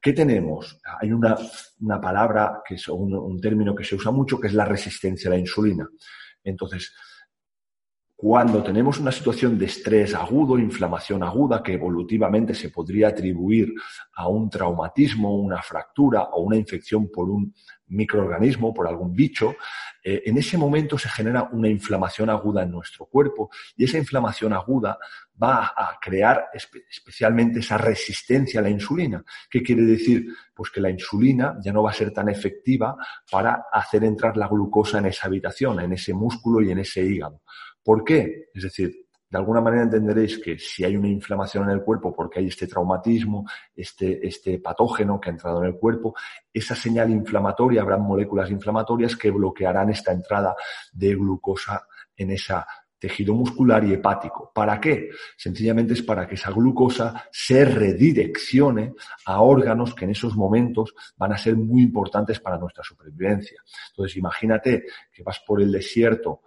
¿Qué 0.00 0.12
tenemos? 0.12 0.80
Hay 1.00 1.12
una, 1.12 1.36
una 1.80 2.00
palabra, 2.00 2.60
que 2.66 2.74
es 2.74 2.88
un, 2.88 3.14
un 3.14 3.40
término 3.40 3.74
que 3.74 3.84
se 3.84 3.94
usa 3.94 4.10
mucho, 4.10 4.40
que 4.40 4.48
es 4.48 4.54
la 4.54 4.64
resistencia 4.64 5.28
a 5.28 5.34
la 5.34 5.38
insulina. 5.38 5.88
Entonces, 6.42 6.92
cuando 8.20 8.62
tenemos 8.62 8.98
una 8.98 9.10
situación 9.10 9.58
de 9.58 9.64
estrés 9.64 10.14
agudo, 10.14 10.58
inflamación 10.58 11.22
aguda, 11.22 11.62
que 11.62 11.72
evolutivamente 11.72 12.52
se 12.54 12.68
podría 12.68 13.08
atribuir 13.08 13.72
a 14.12 14.28
un 14.28 14.50
traumatismo, 14.50 15.34
una 15.36 15.62
fractura 15.62 16.24
o 16.24 16.42
una 16.42 16.56
infección 16.56 17.10
por 17.10 17.30
un 17.30 17.54
microorganismo, 17.86 18.74
por 18.74 18.86
algún 18.86 19.14
bicho, 19.14 19.54
eh, 20.04 20.22
en 20.26 20.36
ese 20.36 20.58
momento 20.58 20.98
se 20.98 21.08
genera 21.08 21.48
una 21.52 21.68
inflamación 21.68 22.28
aguda 22.28 22.62
en 22.62 22.70
nuestro 22.70 23.06
cuerpo 23.06 23.48
y 23.74 23.84
esa 23.84 23.96
inflamación 23.96 24.52
aguda 24.52 24.98
va 25.42 25.72
a 25.74 25.98
crear 25.98 26.48
especialmente 26.90 27.60
esa 27.60 27.78
resistencia 27.78 28.60
a 28.60 28.62
la 28.62 28.68
insulina. 28.68 29.24
¿Qué 29.50 29.62
quiere 29.62 29.82
decir? 29.82 30.26
Pues 30.54 30.70
que 30.70 30.82
la 30.82 30.90
insulina 30.90 31.56
ya 31.64 31.72
no 31.72 31.82
va 31.82 31.90
a 31.90 31.94
ser 31.94 32.12
tan 32.12 32.28
efectiva 32.28 32.94
para 33.30 33.64
hacer 33.72 34.04
entrar 34.04 34.36
la 34.36 34.46
glucosa 34.46 34.98
en 34.98 35.06
esa 35.06 35.26
habitación, 35.26 35.80
en 35.80 35.94
ese 35.94 36.12
músculo 36.12 36.60
y 36.60 36.70
en 36.70 36.80
ese 36.80 37.02
hígado. 37.02 37.40
¿Por 37.82 38.04
qué? 38.04 38.48
Es 38.54 38.62
decir, 38.64 39.06
de 39.30 39.38
alguna 39.38 39.60
manera 39.60 39.84
entenderéis 39.84 40.38
que 40.38 40.58
si 40.58 40.84
hay 40.84 40.96
una 40.96 41.08
inflamación 41.08 41.64
en 41.64 41.70
el 41.70 41.82
cuerpo 41.82 42.12
porque 42.12 42.40
hay 42.40 42.48
este 42.48 42.66
traumatismo, 42.66 43.46
este, 43.76 44.26
este 44.26 44.58
patógeno 44.58 45.20
que 45.20 45.30
ha 45.30 45.32
entrado 45.32 45.62
en 45.62 45.68
el 45.68 45.76
cuerpo, 45.76 46.14
esa 46.52 46.74
señal 46.74 47.10
inflamatoria, 47.10 47.82
habrá 47.82 47.96
moléculas 47.96 48.50
inflamatorias 48.50 49.14
que 49.16 49.30
bloquearán 49.30 49.90
esta 49.90 50.12
entrada 50.12 50.56
de 50.92 51.14
glucosa 51.14 51.86
en 52.16 52.32
ese 52.32 52.54
tejido 52.98 53.34
muscular 53.34 53.84
y 53.84 53.94
hepático. 53.94 54.50
¿Para 54.52 54.80
qué? 54.80 55.10
Sencillamente 55.36 55.94
es 55.94 56.02
para 56.02 56.26
que 56.28 56.34
esa 56.34 56.50
glucosa 56.50 57.24
se 57.30 57.64
redireccione 57.64 58.94
a 59.26 59.40
órganos 59.40 59.94
que 59.94 60.04
en 60.04 60.10
esos 60.10 60.36
momentos 60.36 60.92
van 61.16 61.32
a 61.32 61.38
ser 61.38 61.56
muy 61.56 61.82
importantes 61.82 62.40
para 62.40 62.58
nuestra 62.58 62.82
supervivencia. 62.82 63.62
Entonces, 63.90 64.16
imagínate 64.16 64.84
que 65.12 65.22
vas 65.22 65.40
por 65.46 65.62
el 65.62 65.72
desierto 65.72 66.42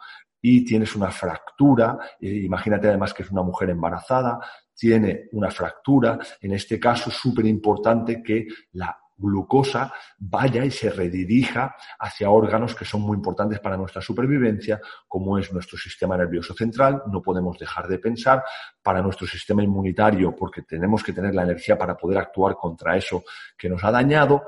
y 0.46 0.66
tienes 0.66 0.94
una 0.94 1.10
fractura, 1.10 1.98
imagínate 2.20 2.90
además 2.90 3.14
que 3.14 3.24
es 3.24 3.32
una 3.32 3.44
mujer 3.44 3.70
embarazada, 3.70 4.40
tiene 4.76 5.30
una 5.32 5.50
fractura, 5.50 6.20
en 6.42 6.52
este 6.52 6.78
caso 6.82 7.10
es 7.10 7.16
súper 7.16 7.46
importante 7.46 8.22
que 8.22 8.48
la 8.74 8.98
glucosa 9.16 9.94
vaya 10.18 10.66
y 10.66 10.72
se 10.72 10.90
redirija 10.90 11.74
hacia 11.98 12.30
órganos 12.30 12.76
que 12.76 12.84
son 12.84 13.02
muy 13.04 13.16
importantes 13.16 13.62
para 13.62 13.78
nuestra 13.78 14.02
supervivencia, 14.02 14.82
como 15.08 15.38
es 15.38 15.54
nuestro 15.54 15.78
sistema 15.78 16.18
nervioso 16.18 16.54
central, 16.54 17.04
no 17.10 17.22
podemos 17.22 17.58
dejar 17.58 17.88
de 17.88 18.00
pensar, 18.00 18.44
para 18.82 19.02
nuestro 19.02 19.26
sistema 19.26 19.64
inmunitario, 19.64 20.36
porque 20.36 20.64
tenemos 20.64 21.02
que 21.02 21.14
tener 21.14 21.34
la 21.34 21.44
energía 21.44 21.78
para 21.78 21.96
poder 21.96 22.18
actuar 22.18 22.56
contra 22.56 22.98
eso 22.98 23.24
que 23.58 23.70
nos 23.70 23.82
ha 23.86 23.92
dañado, 23.92 24.44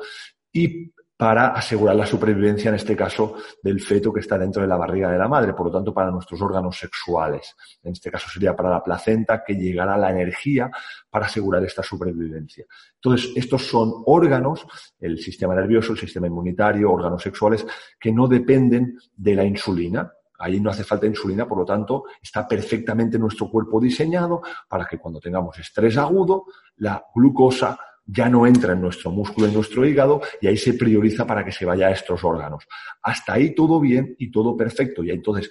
y 0.52 0.94
para 1.18 1.50
asegurar 1.50 1.96
la 1.96 2.06
supervivencia, 2.06 2.70
en 2.70 2.76
este 2.76 2.96
caso, 2.96 3.36
del 3.64 3.80
feto 3.80 4.12
que 4.12 4.20
está 4.20 4.38
dentro 4.38 4.62
de 4.62 4.68
la 4.68 4.76
barriga 4.76 5.10
de 5.10 5.18
la 5.18 5.30
madre, 5.30 5.54
por 5.54 5.68
lo 5.68 5.72
tanto, 5.72 5.94
para 5.94 6.12
nuestros 6.12 6.42
órganos 6.42 6.78
sexuales. 6.78 7.56
En 7.84 7.94
este 7.94 8.12
caso 8.12 8.30
sería 8.30 8.56
para 8.56 8.70
la 8.70 8.84
placenta 8.84 9.42
que 9.44 9.56
llegará 9.56 9.98
la 9.98 10.12
energía 10.12 10.70
para 11.10 11.28
asegurar 11.28 11.64
esta 11.64 11.82
supervivencia. 11.84 12.66
Entonces, 12.96 13.32
estos 13.36 13.66
son 13.66 13.94
órganos, 14.06 14.68
el 15.00 15.18
sistema 15.20 15.56
nervioso, 15.56 15.94
el 15.94 16.00
sistema 16.00 16.28
inmunitario, 16.28 16.92
órganos 16.92 17.24
sexuales, 17.24 17.66
que 17.98 18.12
no 18.12 18.28
dependen 18.28 18.98
de 19.16 19.36
la 19.36 19.46
insulina, 19.46 20.12
Ahí 20.38 20.60
no 20.60 20.70
hace 20.70 20.84
falta 20.84 21.06
insulina, 21.06 21.48
por 21.48 21.60
lo 21.60 21.66
tanto, 21.66 22.04
está 22.22 22.46
perfectamente 22.46 23.18
nuestro 23.18 23.50
cuerpo 23.50 23.80
diseñado 23.80 24.42
para 24.68 24.86
que 24.86 24.98
cuando 24.98 25.22
tengamos 25.22 25.58
estrés 25.58 25.98
agudo, 25.98 26.46
la 26.76 27.06
glucosa 27.16 27.80
ya 28.06 28.30
no 28.30 28.46
entra 28.46 28.74
en 28.74 28.82
nuestro 28.82 29.12
músculo, 29.12 29.48
en 29.48 29.54
nuestro 29.54 29.86
hígado, 29.86 30.22
y 30.40 30.48
ahí 30.48 30.58
se 30.58 30.74
prioriza 30.74 31.26
para 31.26 31.44
que 31.44 31.52
se 31.52 31.66
vaya 31.66 31.88
a 31.88 31.92
estos 31.92 32.24
órganos. 32.24 32.68
Hasta 33.02 33.34
ahí 33.34 33.56
todo 33.56 33.80
bien 33.80 34.16
y 34.20 34.32
todo 34.32 34.56
perfecto. 34.56 35.04
Y 35.04 35.12
entonces 35.12 35.50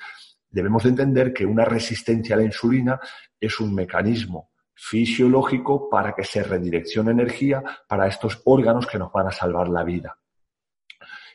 debemos 0.48 0.84
de 0.84 0.90
entender 0.90 1.32
que 1.32 1.44
una 1.44 1.64
resistencia 1.64 2.36
a 2.36 2.38
la 2.38 2.44
insulina 2.44 3.00
es 3.40 3.58
un 3.60 3.74
mecanismo 3.74 4.50
fisiológico 4.74 5.88
para 5.88 6.14
que 6.14 6.24
se 6.24 6.42
redireccione 6.42 7.12
energía 7.12 7.62
para 7.88 8.06
estos 8.06 8.40
órganos 8.44 8.86
que 8.86 8.98
nos 8.98 9.12
van 9.12 9.28
a 9.28 9.32
salvar 9.32 9.68
la 9.68 9.84
vida. 9.84 10.18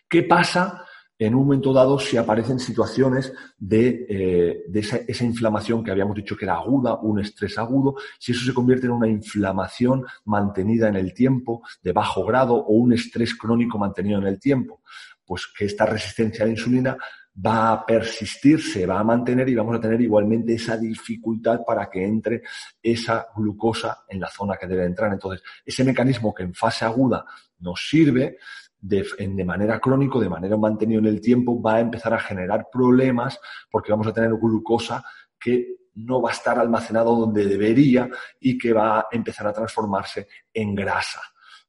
¿Qué 0.08 0.24
pasa 0.24 0.86
en 1.20 1.36
un 1.36 1.44
momento 1.44 1.74
dado 1.74 2.00
si 2.00 2.16
aparecen 2.16 2.60
situaciones 2.60 3.34
de, 3.58 4.06
eh, 4.10 4.64
esa, 4.74 5.26
inflamación 5.26 5.84
que 5.84 5.92
habíamos 5.92 6.16
dicho 6.16 6.38
que 6.38 6.46
era 6.46 6.56
aguda, 6.56 6.96
un 6.96 7.20
estrés 7.20 7.58
agudo, 7.58 7.98
si 8.18 8.32
eso 8.32 8.46
se 8.46 8.54
convierte 8.54 8.86
en 8.86 8.94
una 8.94 9.08
inflamación 9.10 10.06
mantenida 10.24 10.88
en 10.88 10.96
el 10.96 11.14
tiempo, 11.14 11.62
de 11.84 11.92
bajo 11.92 12.24
grado, 12.26 12.56
o 12.56 12.72
un 12.72 12.94
estrés 12.94 13.36
crónico 13.36 13.78
mantenido 13.78 14.18
en 14.20 14.28
el 14.28 14.40
tiempo, 14.40 14.82
pues 15.26 15.46
que 15.48 15.66
esta 15.66 15.86
resistencia 15.86 16.44
a 16.44 16.48
la 16.48 16.54
insulina 16.54 16.98
va 17.46 17.74
a 17.74 17.86
persistir, 17.86 18.62
se 18.62 18.86
va 18.86 19.00
a 19.00 19.04
mantener 19.04 19.50
y 19.50 19.56
vamos 19.56 19.76
a 19.76 19.82
tener 19.82 20.00
igualmente 20.00 20.54
esa 20.54 20.78
dificultad 20.78 21.60
para 21.66 21.90
que 21.90 22.04
entre 22.04 22.44
esa 22.82 23.28
glucosa 23.36 24.06
en 24.08 24.22
la 24.22 24.30
zona 24.30 24.56
que 24.56 24.68
debe 24.68 24.86
entrar. 24.86 25.12
Entonces, 25.12 25.44
ese 25.66 25.84
mecanismo 25.84 26.34
que 26.34 26.44
en 26.44 26.54
fase 26.54 26.86
aguda 26.86 27.26
nos 27.60 27.88
sirve, 27.90 28.38
de, 28.81 29.05
manera 29.45 29.79
crónico, 29.79 30.19
de 30.19 30.29
manera 30.29 30.57
mantenida 30.57 31.00
en 31.00 31.05
el 31.05 31.21
tiempo, 31.21 31.62
va 31.62 31.75
a 31.75 31.79
empezar 31.79 32.13
a 32.13 32.19
generar 32.19 32.67
problemas 32.71 33.39
porque 33.69 33.91
vamos 33.91 34.07
a 34.07 34.13
tener 34.13 34.31
glucosa 34.31 35.03
que 35.39 35.79
no 35.95 36.21
va 36.21 36.29
a 36.29 36.33
estar 36.33 36.57
almacenado 36.57 37.15
donde 37.15 37.45
debería 37.45 38.09
y 38.39 38.57
que 38.57 38.74
va 38.74 39.00
a 39.00 39.07
empezar 39.12 39.48
a 39.48 39.53
transformarse 39.53 40.27
en 40.53 40.75
grasa. 40.75 41.21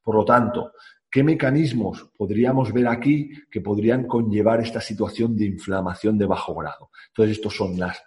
Por 0.02 0.14
lo 0.14 0.24
tanto, 0.24 0.72
¿qué 1.10 1.22
mecanismos 1.24 2.10
podríamos 2.16 2.72
ver 2.72 2.86
aquí 2.88 3.30
que 3.50 3.60
podrían 3.60 4.06
conllevar 4.06 4.60
esta 4.60 4.80
situación 4.80 5.36
de 5.36 5.46
inflamación 5.46 6.16
de 6.16 6.26
bajo 6.26 6.54
grado? 6.54 6.90
Entonces, 7.08 7.36
estos 7.36 7.56
son 7.56 7.78
las 7.78 8.02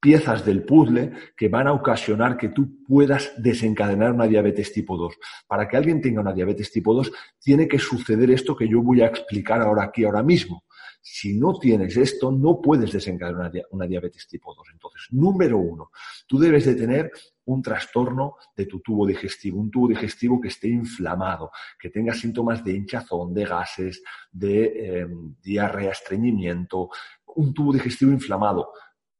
piezas 0.00 0.44
del 0.44 0.64
puzzle 0.64 1.12
que 1.36 1.48
van 1.48 1.66
a 1.66 1.72
ocasionar 1.72 2.36
que 2.36 2.50
tú 2.50 2.82
puedas 2.84 3.32
desencadenar 3.36 4.12
una 4.12 4.26
diabetes 4.26 4.72
tipo 4.72 4.96
2. 4.96 5.14
Para 5.46 5.66
que 5.66 5.76
alguien 5.76 6.00
tenga 6.00 6.20
una 6.20 6.32
diabetes 6.32 6.70
tipo 6.70 6.94
2, 6.94 7.10
tiene 7.40 7.66
que 7.66 7.78
suceder 7.78 8.30
esto 8.30 8.56
que 8.56 8.68
yo 8.68 8.82
voy 8.82 9.02
a 9.02 9.06
explicar 9.06 9.60
ahora 9.60 9.84
aquí, 9.84 10.04
ahora 10.04 10.22
mismo. 10.22 10.64
Si 11.00 11.34
no 11.38 11.58
tienes 11.58 11.96
esto, 11.96 12.30
no 12.30 12.60
puedes 12.60 12.92
desencadenar 12.92 13.52
una, 13.70 13.86
diabetes 13.86 14.28
tipo 14.28 14.54
2. 14.54 14.68
Entonces, 14.72 15.06
número 15.10 15.58
uno, 15.58 15.90
tú 16.26 16.38
debes 16.38 16.66
de 16.66 16.74
tener 16.74 17.10
un 17.46 17.62
trastorno 17.62 18.36
de 18.54 18.66
tu 18.66 18.80
tubo 18.80 19.06
digestivo, 19.06 19.58
un 19.58 19.70
tubo 19.70 19.88
digestivo 19.88 20.40
que 20.40 20.48
esté 20.48 20.68
inflamado, 20.68 21.50
que 21.78 21.88
tenga 21.88 22.12
síntomas 22.12 22.62
de 22.62 22.72
hinchazón, 22.72 23.32
de 23.32 23.44
gases, 23.44 24.02
de 24.30 25.00
em, 25.00 25.34
diarrea, 25.42 25.92
estreñimiento, 25.92 26.90
un 27.36 27.54
tubo 27.54 27.72
digestivo 27.72 28.12
inflamado 28.12 28.72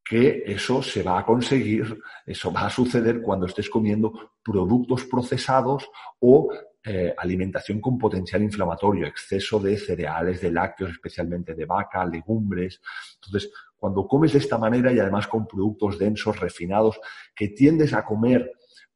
que 0.09 0.43
eso 0.47 0.83
se 0.83 1.03
va 1.03 1.19
a 1.19 1.25
conseguir, 1.27 2.01
eso 2.25 2.51
va 2.51 2.67
a 2.67 2.71
suceder 2.71 3.21
cuando 3.21 3.45
estés 3.45 3.69
comiendo 3.69 4.33
productos 4.43 5.05
procesados 5.05 5.91
o 6.21 6.49
eh, 6.83 7.15
alimentación 7.19 7.79
con 7.79 7.99
potencial 7.99 8.43
inflamatorio, 8.43 9.07
exceso 9.07 9.61
de 9.61 9.77
cereales, 9.77 10.41
de 10.41 10.51
lácteos, 10.51 10.93
especialmente 10.93 11.55
de 11.55 11.67
vaca, 11.67 12.07
legumbres. 12.07 12.81
Entonces, 13.17 13.53
cuando 13.77 14.07
comes 14.07 14.33
de 14.33 14.39
esta 14.39 14.57
manera 14.57 14.91
y 14.93 14.99
además 14.99 15.27
con 15.27 15.47
productos 15.47 15.99
densos, 15.99 16.41
refinados, 16.41 16.99
que 17.35 17.49
tiendes 17.49 17.93
a 17.93 18.03
comer 18.03 18.51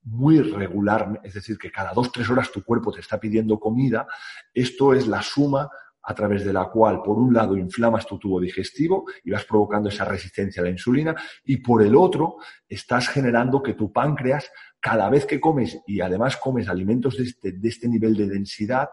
muy 0.04 0.40
regular, 0.40 1.20
es 1.22 1.34
decir, 1.34 1.58
que 1.58 1.70
cada 1.70 1.92
dos, 1.92 2.10
tres 2.10 2.30
horas 2.30 2.50
tu 2.50 2.64
cuerpo 2.64 2.90
te 2.90 3.00
está 3.00 3.20
pidiendo 3.20 3.60
comida, 3.60 4.06
esto 4.54 4.94
es 4.94 5.06
la 5.06 5.20
suma 5.20 5.68
a 6.02 6.14
través 6.14 6.44
de 6.44 6.52
la 6.52 6.66
cual, 6.66 7.00
por 7.02 7.18
un 7.18 7.32
lado, 7.32 7.56
inflamas 7.56 8.06
tu 8.06 8.18
tubo 8.18 8.40
digestivo 8.40 9.04
y 9.24 9.30
vas 9.30 9.44
provocando 9.44 9.88
esa 9.88 10.04
resistencia 10.04 10.60
a 10.60 10.64
la 10.64 10.70
insulina, 10.70 11.14
y 11.44 11.58
por 11.58 11.82
el 11.82 11.94
otro, 11.94 12.36
estás 12.68 13.08
generando 13.08 13.62
que 13.62 13.74
tu 13.74 13.92
páncreas, 13.92 14.50
cada 14.80 15.08
vez 15.08 15.26
que 15.26 15.40
comes 15.40 15.78
y 15.86 16.00
además 16.00 16.36
comes 16.36 16.68
alimentos 16.68 17.16
de 17.16 17.24
este, 17.24 17.54
este 17.62 17.88
nivel 17.88 18.16
de 18.16 18.28
densidad, 18.28 18.88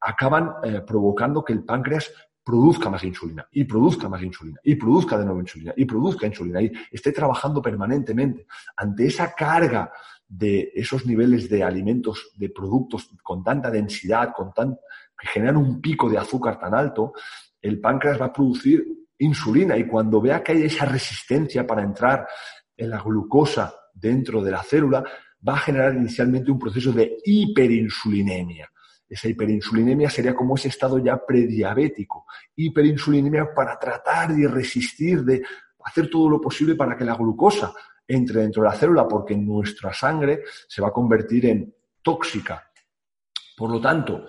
acaban 0.00 0.52
eh, 0.62 0.82
provocando 0.86 1.44
que 1.44 1.52
el 1.52 1.64
páncreas 1.64 2.12
produzca 2.44 2.88
más 2.88 3.02
insulina 3.02 3.44
y 3.50 3.64
produzca 3.64 4.08
más 4.08 4.22
insulina 4.22 4.60
y 4.62 4.76
produzca 4.76 5.18
de 5.18 5.24
nuevo 5.24 5.40
insulina 5.40 5.74
y 5.76 5.84
produzca 5.84 6.28
insulina 6.28 6.62
y 6.62 6.70
esté 6.92 7.10
trabajando 7.10 7.60
permanentemente. 7.60 8.46
Ante 8.76 9.06
esa 9.06 9.34
carga 9.34 9.90
de 10.28 10.72
esos 10.74 11.06
niveles 11.06 11.48
de 11.48 11.62
alimentos, 11.62 12.32
de 12.36 12.50
productos 12.50 13.08
con 13.22 13.44
tanta 13.44 13.70
densidad, 13.70 14.32
con 14.34 14.52
tan, 14.52 14.76
que 15.18 15.28
generan 15.28 15.56
un 15.56 15.80
pico 15.80 16.10
de 16.10 16.18
azúcar 16.18 16.58
tan 16.58 16.74
alto, 16.74 17.12
el 17.60 17.80
páncreas 17.80 18.20
va 18.20 18.26
a 18.26 18.32
producir 18.32 18.84
insulina 19.18 19.76
y 19.76 19.86
cuando 19.86 20.20
vea 20.20 20.42
que 20.42 20.52
hay 20.52 20.64
esa 20.64 20.84
resistencia 20.84 21.66
para 21.66 21.82
entrar 21.82 22.26
en 22.76 22.90
la 22.90 23.00
glucosa 23.00 23.74
dentro 23.94 24.42
de 24.42 24.50
la 24.50 24.62
célula, 24.62 25.04
va 25.46 25.54
a 25.54 25.58
generar 25.58 25.94
inicialmente 25.94 26.50
un 26.50 26.58
proceso 26.58 26.92
de 26.92 27.16
hiperinsulinemia. 27.24 28.70
Esa 29.08 29.28
hiperinsulinemia 29.28 30.10
sería 30.10 30.34
como 30.34 30.56
ese 30.56 30.68
estado 30.68 30.98
ya 30.98 31.24
prediabético. 31.24 32.26
Hiperinsulinemia 32.56 33.54
para 33.54 33.78
tratar 33.78 34.34
de 34.34 34.48
resistir, 34.48 35.22
de 35.22 35.42
hacer 35.84 36.10
todo 36.10 36.28
lo 36.28 36.40
posible 36.40 36.74
para 36.74 36.96
que 36.96 37.04
la 37.04 37.14
glucosa 37.14 37.72
entre 38.08 38.40
dentro 38.40 38.62
de 38.62 38.68
la 38.68 38.74
célula, 38.74 39.08
porque 39.08 39.36
nuestra 39.36 39.92
sangre 39.92 40.42
se 40.68 40.82
va 40.82 40.88
a 40.88 40.92
convertir 40.92 41.46
en 41.46 41.74
tóxica. 42.02 42.70
Por 43.56 43.70
lo 43.70 43.80
tanto, 43.80 44.26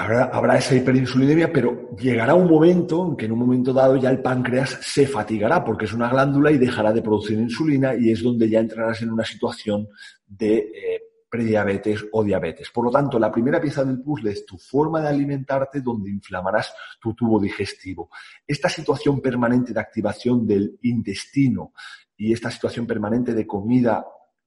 Habrá, 0.00 0.56
esa 0.56 0.76
hiperinsulinemia, 0.76 1.52
pero 1.52 1.90
llegará 1.96 2.32
un 2.32 2.48
momento 2.48 3.04
en 3.04 3.16
que 3.16 3.24
en 3.24 3.32
un 3.32 3.40
momento 3.40 3.72
dado 3.72 3.96
ya 3.96 4.10
el 4.10 4.22
páncreas 4.22 4.78
se 4.80 5.08
fatigará 5.08 5.64
porque 5.64 5.86
es 5.86 5.92
una 5.92 6.08
glándula 6.08 6.52
y 6.52 6.56
dejará 6.56 6.92
de 6.92 7.02
producir 7.02 7.36
insulina 7.36 7.96
y 7.96 8.12
es 8.12 8.22
donde 8.22 8.48
ya 8.48 8.60
entrarás 8.60 9.02
en 9.02 9.10
una 9.10 9.24
situación 9.24 9.88
de 10.24 10.56
eh, 10.58 11.02
prediabetes 11.28 12.06
o 12.12 12.22
diabetes. 12.22 12.70
Por 12.70 12.84
lo 12.84 12.92
tanto, 12.92 13.18
la 13.18 13.32
primera 13.32 13.60
pieza 13.60 13.82
del 13.82 14.00
puzzle 14.00 14.30
es 14.30 14.46
tu 14.46 14.56
forma 14.56 15.00
de 15.00 15.08
alimentarte 15.08 15.80
donde 15.80 16.10
inflamarás 16.10 16.72
tu 17.00 17.12
tubo 17.14 17.40
digestivo. 17.40 18.08
Esta 18.46 18.68
situación 18.68 19.20
permanente 19.20 19.72
de 19.72 19.80
activación 19.80 20.46
del 20.46 20.78
intestino 20.82 21.72
y 22.18 22.32
esta 22.32 22.50
situación 22.50 22.86
permanente 22.86 23.32
de 23.32 23.46
comida 23.46 24.04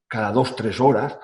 cada 0.08 0.32
dos, 0.32 0.56
tres 0.56 0.80
horas 0.80 1.18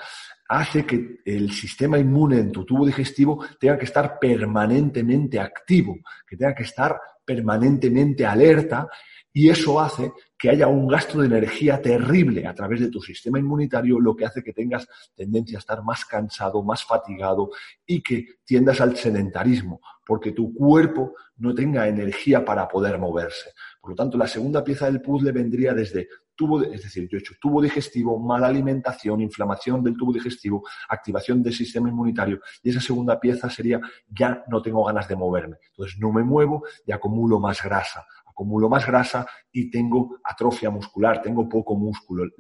hace 0.47 0.85
que 0.85 1.19
el 1.25 1.51
sistema 1.51 1.99
inmune 1.99 2.39
en 2.39 2.53
tu 2.53 2.63
tubo 2.63 2.85
digestivo 2.85 3.45
tenga 3.59 3.77
que 3.77 3.83
estar 3.83 4.17
permanentemente 4.17 5.41
activo, 5.41 5.97
que 6.25 6.37
tenga 6.37 6.55
que 6.55 6.63
estar 6.63 6.97
permanentemente 7.25 8.25
alerta 8.25 8.87
y 9.33 9.49
eso 9.49 9.79
hace 9.79 10.13
que 10.37 10.49
haya 10.49 10.67
un 10.67 10.87
gasto 10.87 11.19
de 11.19 11.27
energía 11.27 11.81
terrible 11.81 12.47
a 12.47 12.53
través 12.53 12.79
de 12.79 12.89
tu 12.89 13.01
sistema 13.01 13.37
inmunitario, 13.37 13.99
lo 13.99 14.15
que 14.15 14.25
hace 14.25 14.41
que 14.41 14.53
tengas 14.53 14.87
tendencia 15.13 15.57
a 15.57 15.59
estar 15.59 15.83
más 15.83 16.05
cansado, 16.05 16.63
más 16.63 16.85
fatigado 16.85 17.51
y 17.85 18.01
que 18.01 18.25
tiendas 18.45 18.79
al 18.79 18.95
sedentarismo, 18.95 19.81
porque 20.05 20.31
tu 20.31 20.53
cuerpo 20.53 21.13
no 21.35 21.53
tenga 21.53 21.87
energía 21.87 22.45
para 22.45 22.67
poder 22.67 22.97
moverse. 22.97 23.51
Por 23.81 23.91
lo 23.91 23.95
tanto, 23.95 24.17
la 24.17 24.27
segunda 24.27 24.63
pieza 24.63 24.85
del 24.85 25.01
puzzle 25.01 25.33
vendría 25.33 25.73
desde 25.73 26.07
tubo, 26.37 26.61
es 26.61 26.83
decir, 26.83 27.09
yo 27.09 27.17
he 27.17 27.19
hecho 27.19 27.33
tubo 27.41 27.61
digestivo, 27.61 28.17
mala 28.17 28.47
alimentación, 28.47 29.19
inflamación 29.19 29.83
del 29.83 29.97
tubo 29.97 30.13
digestivo, 30.13 30.63
activación 30.87 31.43
del 31.43 31.53
sistema 31.53 31.89
inmunitario. 31.89 32.39
Y 32.63 32.69
esa 32.69 32.79
segunda 32.79 33.19
pieza 33.19 33.49
sería, 33.49 33.81
ya 34.07 34.43
no 34.47 34.61
tengo 34.61 34.85
ganas 34.85 35.07
de 35.07 35.15
moverme. 35.17 35.57
Entonces 35.71 35.99
no 35.99 36.13
me 36.13 36.23
muevo 36.23 36.63
y 36.85 36.91
acumulo 36.91 37.39
más 37.39 37.61
grasa. 37.61 38.05
Acumulo 38.25 38.69
más 38.69 38.85
grasa 38.85 39.27
y 39.51 39.69
tengo 39.69 40.19
atrofia 40.23 40.69
muscular, 40.69 41.21
tengo 41.21 41.49
poco 41.49 41.75
músculo. 41.75 42.31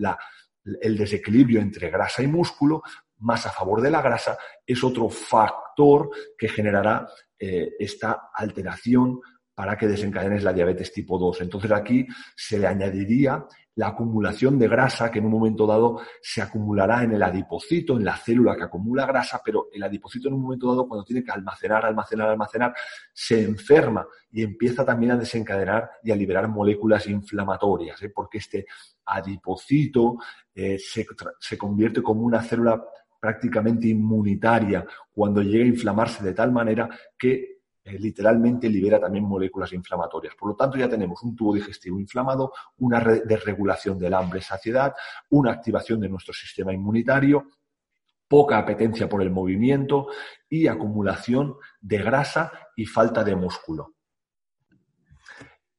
el 0.81 0.97
desequilibrio 0.97 1.59
entre 1.59 1.89
grasa 1.89 2.21
y 2.23 2.27
músculo, 2.27 2.83
más 3.19 3.45
a 3.47 3.51
favor 3.51 3.81
de 3.81 3.89
la 3.89 4.01
grasa, 4.01 4.37
es 4.65 4.83
otro 4.83 5.09
factor 5.09 6.09
que 6.37 6.47
generará 6.47 7.07
eh, 7.39 7.73
esta 7.79 8.29
alteración 8.33 9.19
para 9.57 9.75
que 9.75 9.87
desencadenes 9.87 10.43
la 10.43 10.53
diabetes 10.53 10.93
tipo 10.93 11.17
2. 11.17 11.41
Entonces 11.41 11.71
aquí 11.71 12.05
se 12.35 12.59
le 12.59 12.67
añadiría 12.67 13.43
la 13.77 13.89
acumulación 13.89 14.57
de 14.57 14.67
grasa 14.67 15.11
que 15.11 15.19
en 15.19 15.25
un 15.25 15.31
momento 15.31 15.67
dado 15.67 16.01
se 16.21 16.41
acumulará 16.41 17.03
en 17.03 17.13
el 17.13 17.23
adipocito, 17.23 17.95
en 17.95 18.05
la 18.05 18.17
célula 18.17 18.55
que 18.55 18.63
acumula 18.63 19.05
grasa, 19.05 19.39
pero 19.43 19.67
el 19.71 19.83
adipocito 19.83 20.27
en 20.27 20.33
un 20.33 20.41
momento 20.41 20.67
dado 20.67 20.87
cuando 20.87 21.05
tiene 21.05 21.23
que 21.23 21.31
almacenar, 21.31 21.85
almacenar, 21.85 22.29
almacenar, 22.29 22.73
se 23.13 23.43
enferma 23.43 24.05
y 24.31 24.41
empieza 24.41 24.83
también 24.83 25.11
a 25.11 25.17
desencadenar 25.17 25.91
y 26.03 26.11
a 26.11 26.15
liberar 26.15 26.47
moléculas 26.47 27.07
inflamatorias, 27.07 28.01
¿eh? 28.01 28.09
porque 28.09 28.39
este 28.39 28.65
adipocito 29.05 30.17
eh, 30.55 30.79
se, 30.79 31.05
se 31.39 31.57
convierte 31.57 32.01
como 32.01 32.21
una 32.21 32.41
célula 32.41 32.83
prácticamente 33.19 33.87
inmunitaria 33.87 34.85
cuando 35.13 35.43
llega 35.43 35.65
a 35.65 35.67
inflamarse 35.67 36.23
de 36.23 36.33
tal 36.33 36.51
manera 36.51 36.89
que 37.17 37.56
eh, 37.87 37.97
literalmente 37.99 38.69
libera 38.69 38.99
también 38.99 39.23
moléculas 39.23 39.71
inflamatorias. 39.71 40.35
Por 40.35 40.49
lo 40.49 40.55
tanto, 40.55 40.77
ya 40.77 40.89
tenemos 40.89 41.23
un 41.23 41.35
tubo 41.35 41.53
digestivo 41.53 41.99
inflamado, 41.99 42.51
una 42.79 42.99
desregulación 42.99 43.97
del 43.97 44.13
hambre, 44.13 44.41
saciedad, 44.41 44.93
una 45.29 45.53
activación 45.53 46.01
de 46.01 46.09
nuestro 46.09 46.33
sistema 46.33 46.73
inmunitario, 46.73 47.47
poca 48.27 48.57
apetencia 48.57 49.07
por 49.07 49.21
el 49.21 49.31
movimiento 49.31 50.07
y 50.49 50.67
acumulación 50.67 51.55
de 51.79 51.99
grasa 51.99 52.51
y 52.75 52.85
falta 52.85 53.23
de 53.23 53.37
músculo. 53.37 53.95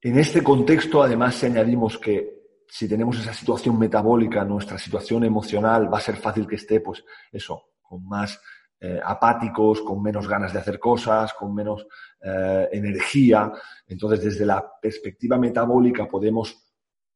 En 0.00 0.18
este 0.18 0.42
contexto, 0.42 1.02
además, 1.02 1.34
si 1.34 1.46
añadimos 1.46 1.98
que 1.98 2.38
si 2.66 2.88
tenemos 2.88 3.18
esa 3.18 3.34
situación 3.34 3.78
metabólica, 3.78 4.44
nuestra 4.44 4.78
situación 4.78 5.24
emocional 5.24 5.92
va 5.92 5.98
a 5.98 6.02
ser 6.02 6.16
fácil 6.16 6.46
que 6.46 6.56
esté, 6.56 6.80
pues 6.80 7.04
eso, 7.32 7.70
con 7.82 8.06
más 8.06 8.40
eh, 8.80 9.00
apáticos, 9.04 9.82
con 9.82 10.02
menos 10.02 10.28
ganas 10.28 10.52
de 10.52 10.60
hacer 10.60 10.78
cosas, 10.78 11.32
con 11.34 11.54
menos 11.54 11.86
eh, 12.20 12.68
energía. 12.72 13.52
Entonces, 13.86 14.22
desde 14.22 14.46
la 14.46 14.64
perspectiva 14.80 15.36
metabólica 15.36 16.06
podemos 16.06 16.56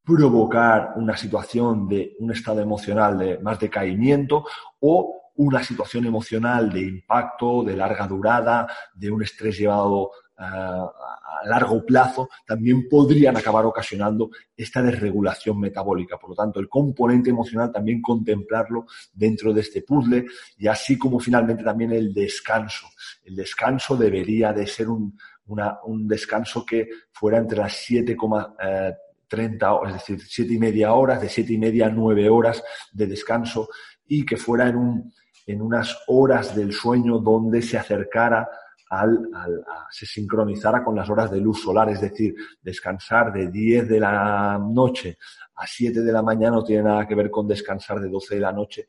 provocar 0.04 0.94
una 0.96 1.16
situación 1.16 1.88
de 1.88 2.16
un 2.18 2.32
estado 2.32 2.60
emocional 2.60 3.18
de 3.18 3.38
más 3.38 3.60
decaimiento 3.60 4.44
o 4.80 5.30
una 5.36 5.62
situación 5.62 6.06
emocional 6.06 6.70
de 6.70 6.80
impacto, 6.80 7.62
de 7.62 7.76
larga 7.76 8.06
durada, 8.06 8.66
de 8.94 9.10
un 9.10 9.22
estrés 9.22 9.56
llevado 9.56 10.10
a 10.42 11.46
largo 11.46 11.84
plazo, 11.84 12.28
también 12.46 12.88
podrían 12.88 13.36
acabar 13.36 13.64
ocasionando 13.64 14.30
esta 14.56 14.82
desregulación 14.82 15.58
metabólica. 15.58 16.18
Por 16.18 16.30
lo 16.30 16.36
tanto, 16.36 16.60
el 16.60 16.68
componente 16.68 17.30
emocional 17.30 17.72
también 17.72 18.00
contemplarlo 18.00 18.86
dentro 19.12 19.52
de 19.52 19.60
este 19.60 19.82
puzzle 19.82 20.26
y 20.58 20.66
así 20.66 20.98
como 20.98 21.18
finalmente 21.18 21.64
también 21.64 21.92
el 21.92 22.12
descanso. 22.12 22.86
El 23.24 23.36
descanso 23.36 23.96
debería 23.96 24.52
de 24.52 24.66
ser 24.66 24.88
un, 24.88 25.16
un 25.46 26.08
descanso 26.08 26.64
que 26.64 26.88
fuera 27.12 27.38
entre 27.38 27.58
las 27.58 27.72
7,30 27.88 28.96
30, 29.28 29.70
es 29.86 29.92
decir, 29.94 30.20
siete 30.20 30.52
y 30.52 30.58
media 30.58 30.92
horas, 30.92 31.22
de 31.22 31.28
siete 31.30 31.54
y 31.54 31.58
media 31.58 31.86
a 31.86 31.88
nueve 31.88 32.28
horas 32.28 32.62
de 32.92 33.06
descanso 33.06 33.70
y 34.06 34.26
que 34.26 34.36
fuera 34.36 34.68
en, 34.68 34.76
un, 34.76 35.14
en 35.46 35.62
unas 35.62 35.96
horas 36.08 36.54
del 36.54 36.74
sueño 36.74 37.16
donde 37.16 37.62
se 37.62 37.78
acercara 37.78 38.46
al, 38.92 39.64
se 39.90 40.04
sincronizara 40.04 40.84
con 40.84 40.94
las 40.94 41.08
horas 41.08 41.30
de 41.30 41.40
luz 41.40 41.62
solar, 41.62 41.88
es 41.88 42.00
decir, 42.00 42.34
descansar 42.60 43.32
de 43.32 43.48
10 43.48 43.88
de 43.88 44.00
la 44.00 44.58
noche 44.58 45.16
a 45.54 45.66
7 45.66 46.02
de 46.02 46.12
la 46.12 46.22
mañana 46.22 46.56
no 46.56 46.64
tiene 46.64 46.82
nada 46.82 47.06
que 47.06 47.14
ver 47.14 47.30
con 47.30 47.48
descansar 47.48 48.00
de 48.00 48.10
12 48.10 48.34
de 48.34 48.40
la 48.40 48.52
noche 48.52 48.86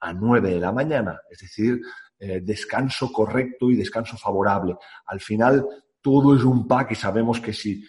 a 0.00 0.12
9 0.12 0.54
de 0.54 0.60
la 0.60 0.72
mañana, 0.72 1.20
es 1.30 1.38
decir, 1.38 1.80
eh, 2.18 2.40
descanso 2.42 3.12
correcto 3.12 3.70
y 3.70 3.76
descanso 3.76 4.16
favorable. 4.16 4.76
Al 5.06 5.20
final, 5.20 5.64
todo 6.00 6.34
es 6.34 6.42
un 6.42 6.66
pack 6.66 6.90
y 6.92 6.94
sabemos 6.96 7.40
que 7.40 7.52
si 7.52 7.84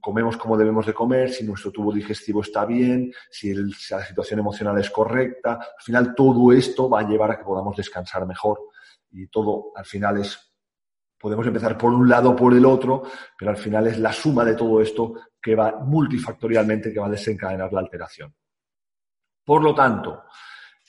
comemos 0.00 0.36
como 0.36 0.56
debemos 0.56 0.86
de 0.86 0.94
comer, 0.94 1.30
si 1.30 1.44
nuestro 1.44 1.72
tubo 1.72 1.92
digestivo 1.92 2.42
está 2.42 2.64
bien, 2.64 3.12
si, 3.28 3.52
la 3.54 4.06
situación 4.06 4.38
emocional 4.38 4.78
es 4.78 4.88
correcta. 4.88 5.54
Al 5.54 5.82
final 5.82 6.14
todo 6.14 6.52
esto 6.52 6.88
va 6.88 7.00
a 7.00 7.08
llevar 7.08 7.32
a 7.32 7.38
que 7.38 7.44
podamos 7.44 7.76
descansar 7.76 8.24
mejor 8.24 8.60
y 9.10 9.26
todo 9.26 9.72
al 9.74 9.84
final 9.84 10.18
es, 10.18 10.51
podemos 11.22 11.46
empezar 11.46 11.78
por 11.78 11.94
un 11.94 12.08
lado 12.08 12.30
o 12.30 12.36
por 12.36 12.52
el 12.52 12.66
otro, 12.66 13.04
pero 13.38 13.52
al 13.52 13.56
final 13.56 13.86
es 13.86 13.98
la 13.98 14.12
suma 14.12 14.44
de 14.44 14.56
todo 14.56 14.80
esto 14.80 15.14
que 15.40 15.54
va 15.54 15.78
multifactorialmente 15.78 16.92
que 16.92 16.98
va 16.98 17.06
a 17.06 17.10
desencadenar 17.10 17.72
la 17.72 17.78
alteración. 17.78 18.34
Por 19.44 19.62
lo 19.62 19.72
tanto, 19.72 20.24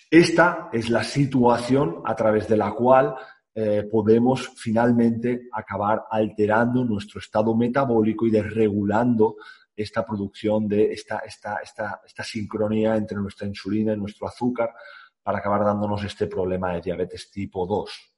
esta 0.10 0.70
es 0.74 0.90
la 0.90 1.04
situación 1.04 2.02
a 2.04 2.16
través 2.16 2.48
de 2.48 2.58
la 2.58 2.72
cual 2.72 3.16
eh, 3.54 3.88
podemos 3.92 4.52
finalmente 4.58 5.48
acabar 5.52 6.06
alterando 6.10 6.84
nuestro 6.84 7.20
estado 7.20 7.56
metabólico 7.56 8.26
y 8.26 8.32
desregulando 8.32 9.36
esta 9.76 10.04
producción 10.04 10.68
de 10.68 10.92
esta, 10.92 11.20
esta, 11.20 11.58
esta, 11.58 12.02
esta 12.04 12.24
sincronía 12.24 12.96
entre 12.96 13.18
nuestra 13.18 13.46
insulina 13.46 13.94
y 13.94 13.98
nuestro 13.98 14.28
azúcar 14.28 14.74
para 15.22 15.38
acabar 15.38 15.64
dándonos 15.64 16.04
este 16.04 16.26
problema 16.26 16.74
de 16.74 16.82
diabetes 16.82 17.30
tipo 17.30 17.68
2. 17.68 18.13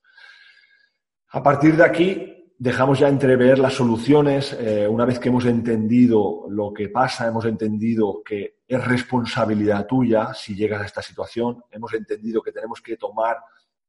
A 1.36 1.44
partir 1.44 1.76
de 1.76 1.84
aquí, 1.84 2.54
dejamos 2.58 3.00
ya 3.00 3.10
entrever 3.10 3.60
las 3.60 3.74
soluciones. 3.74 4.54
Eh, 4.58 4.88
una 4.88 5.04
vez 5.04 5.20
que 5.20 5.28
hemos 5.28 5.44
entendido 5.44 6.46
lo 6.48 6.72
que 6.72 6.88
pasa, 6.88 7.28
hemos 7.28 7.44
entendido 7.44 8.24
que 8.24 8.60
es 8.66 8.88
responsabilidad 8.88 9.86
tuya 9.86 10.34
si 10.34 10.56
llegas 10.56 10.82
a 10.82 10.86
esta 10.86 11.02
situación, 11.02 11.62
hemos 11.72 11.94
entendido 11.94 12.42
que 12.42 12.54
tenemos 12.54 12.80
que 12.80 12.96
tomar 12.96 13.36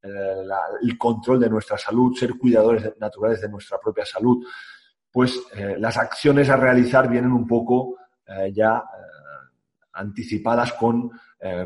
eh, 0.03 0.43
el 0.83 0.99
control 0.99 1.39
de 1.39 1.49
nuestra 1.49 1.79
salud, 1.79 2.17
ser 2.17 2.37
cuidadores 2.37 2.99
naturales 2.99 3.41
de 3.41 3.49
nuestra 3.49 3.79
propia 3.79 4.05
salud, 4.05 4.45
pues 5.13 5.41
eh, 5.55 5.77
las 5.79 5.97
acciones 5.99 6.49
a 6.51 6.57
realizar 6.57 7.09
vienen 7.09 7.31
un 7.31 7.47
poco 7.47 7.95
ya 8.53 8.83
anticipadas 9.97 10.75
con 10.75 11.11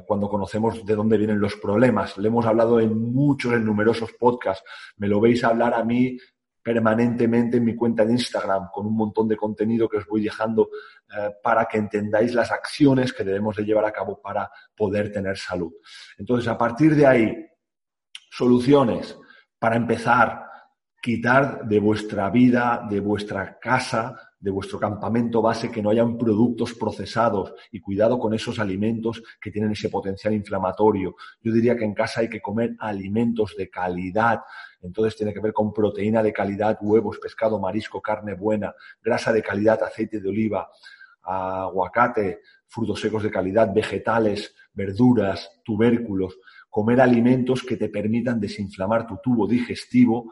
cuando 0.07 0.29
conocemos 0.29 0.85
de 0.85 0.95
dónde 0.95 1.17
vienen 1.17 1.41
los 1.41 1.57
problemas. 1.57 2.17
Le 2.19 2.29
hemos 2.29 2.47
hablado 2.47 2.81
en 2.81 3.13
muchos, 3.13 3.53
en 3.53 3.65
numerosos 3.65 4.13
podcasts. 4.13 4.65
Me 4.97 5.09
lo 5.09 5.21
veis 5.21 5.45
hablar 5.45 5.75
a 5.75 5.85
mí 5.85 6.19
permanentemente 6.63 7.57
en 7.57 7.65
mi 7.65 7.75
cuenta 7.75 8.05
de 8.05 8.13
Instagram 8.13 8.69
con 8.73 8.87
un 8.87 8.97
montón 8.97 9.29
de 9.29 9.37
contenido 9.37 9.89
que 9.89 9.99
os 9.99 10.07
voy 10.07 10.23
dejando 10.23 10.69
para 11.43 11.67
que 11.67 11.79
entendáis 11.79 12.35
las 12.35 12.51
acciones 12.51 13.13
que 13.13 13.25
debemos 13.25 13.57
de 13.57 13.65
llevar 13.65 13.85
a 13.85 13.93
cabo 13.93 14.21
para 14.21 14.51
poder 14.77 15.11
tener 15.13 15.37
salud. 15.39 15.73
Entonces, 16.19 16.49
a 16.49 16.59
partir 16.59 16.95
de 16.95 17.07
ahí, 17.07 17.51
Soluciones. 18.31 19.19
Para 19.59 19.77
empezar, 19.77 20.47
quitar 21.03 21.67
de 21.67 21.81
vuestra 21.81 22.31
vida, 22.31 22.87
de 22.89 23.01
vuestra 23.01 23.59
casa, 23.59 24.30
de 24.41 24.51
vuestro 24.51 24.81
campamento 24.81 25.43
base 25.43 25.71
que 25.71 25.83
no 25.83 25.91
hayan 25.91 26.17
productos 26.17 26.75
procesados 26.75 27.53
y 27.71 27.81
cuidado 27.81 28.19
con 28.19 28.33
esos 28.33 28.59
alimentos 28.59 29.23
que 29.41 29.51
tienen 29.51 29.73
ese 29.73 29.91
potencial 29.91 30.33
inflamatorio. 30.33 31.15
Yo 31.43 31.53
diría 31.53 31.77
que 31.77 31.85
en 31.85 31.93
casa 31.93 32.23
hay 32.23 32.31
que 32.31 32.41
comer 32.41 32.75
alimentos 32.79 33.55
de 33.57 33.69
calidad. 33.69 34.41
Entonces 34.81 35.15
tiene 35.17 35.35
que 35.35 35.41
ver 35.41 35.53
con 35.53 35.73
proteína 35.75 36.23
de 36.23 36.33
calidad, 36.33 36.79
huevos, 36.81 37.19
pescado, 37.19 37.61
marisco, 37.61 38.01
carne 38.01 38.35
buena, 38.35 38.75
grasa 39.03 39.31
de 39.33 39.43
calidad, 39.43 39.83
aceite 39.83 40.21
de 40.21 40.29
oliva, 40.29 40.71
aguacate, 41.23 42.41
frutos 42.67 42.99
secos 42.99 43.23
de 43.23 43.31
calidad, 43.31 43.73
vegetales, 43.75 44.55
verduras, 44.73 45.61
tubérculos 45.63 46.39
comer 46.71 47.01
alimentos 47.01 47.65
que 47.65 47.77
te 47.77 47.89
permitan 47.89 48.41
desinflamar 48.41 49.07
tu 49.07 49.19
tubo 49.23 49.47
digestivo 49.47 50.31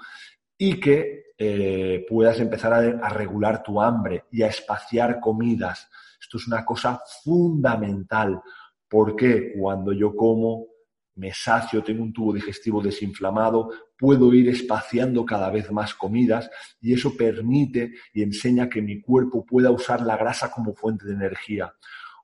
y 0.56 0.78
que 0.78 1.24
eh, 1.40 2.04
puedas 2.08 2.40
empezar 2.40 2.72
a, 2.74 3.08
regular 3.10 3.62
tu 3.62 3.80
hambre 3.80 4.24
y 4.32 4.42
a 4.42 4.48
espaciar 4.48 5.20
comidas. 5.20 5.88
Esto 6.20 6.36
es 6.38 6.48
una 6.48 6.64
cosa 6.64 7.00
fundamental 7.22 8.42
porque 8.88 9.52
cuando 9.56 9.92
yo 9.92 10.16
como 10.16 10.66
me 11.14 11.32
sacio, 11.32 11.82
tengo 11.82 12.02
un 12.02 12.12
tubo 12.12 12.32
digestivo 12.32 12.80
desinflamado, 12.80 13.70
puedo 13.96 14.34
ir 14.34 14.48
espaciando 14.48 15.24
cada 15.24 15.50
vez 15.50 15.70
más 15.70 15.94
comidas 15.94 16.50
y 16.80 16.92
eso 16.92 17.16
permite 17.16 17.92
y 18.12 18.22
enseña 18.22 18.68
que 18.68 18.82
mi 18.82 19.00
cuerpo 19.00 19.44
pueda 19.44 19.70
usar 19.70 20.00
la 20.00 20.16
grasa 20.16 20.50
como 20.50 20.74
fuente 20.74 21.06
de 21.06 21.14
energía 21.14 21.72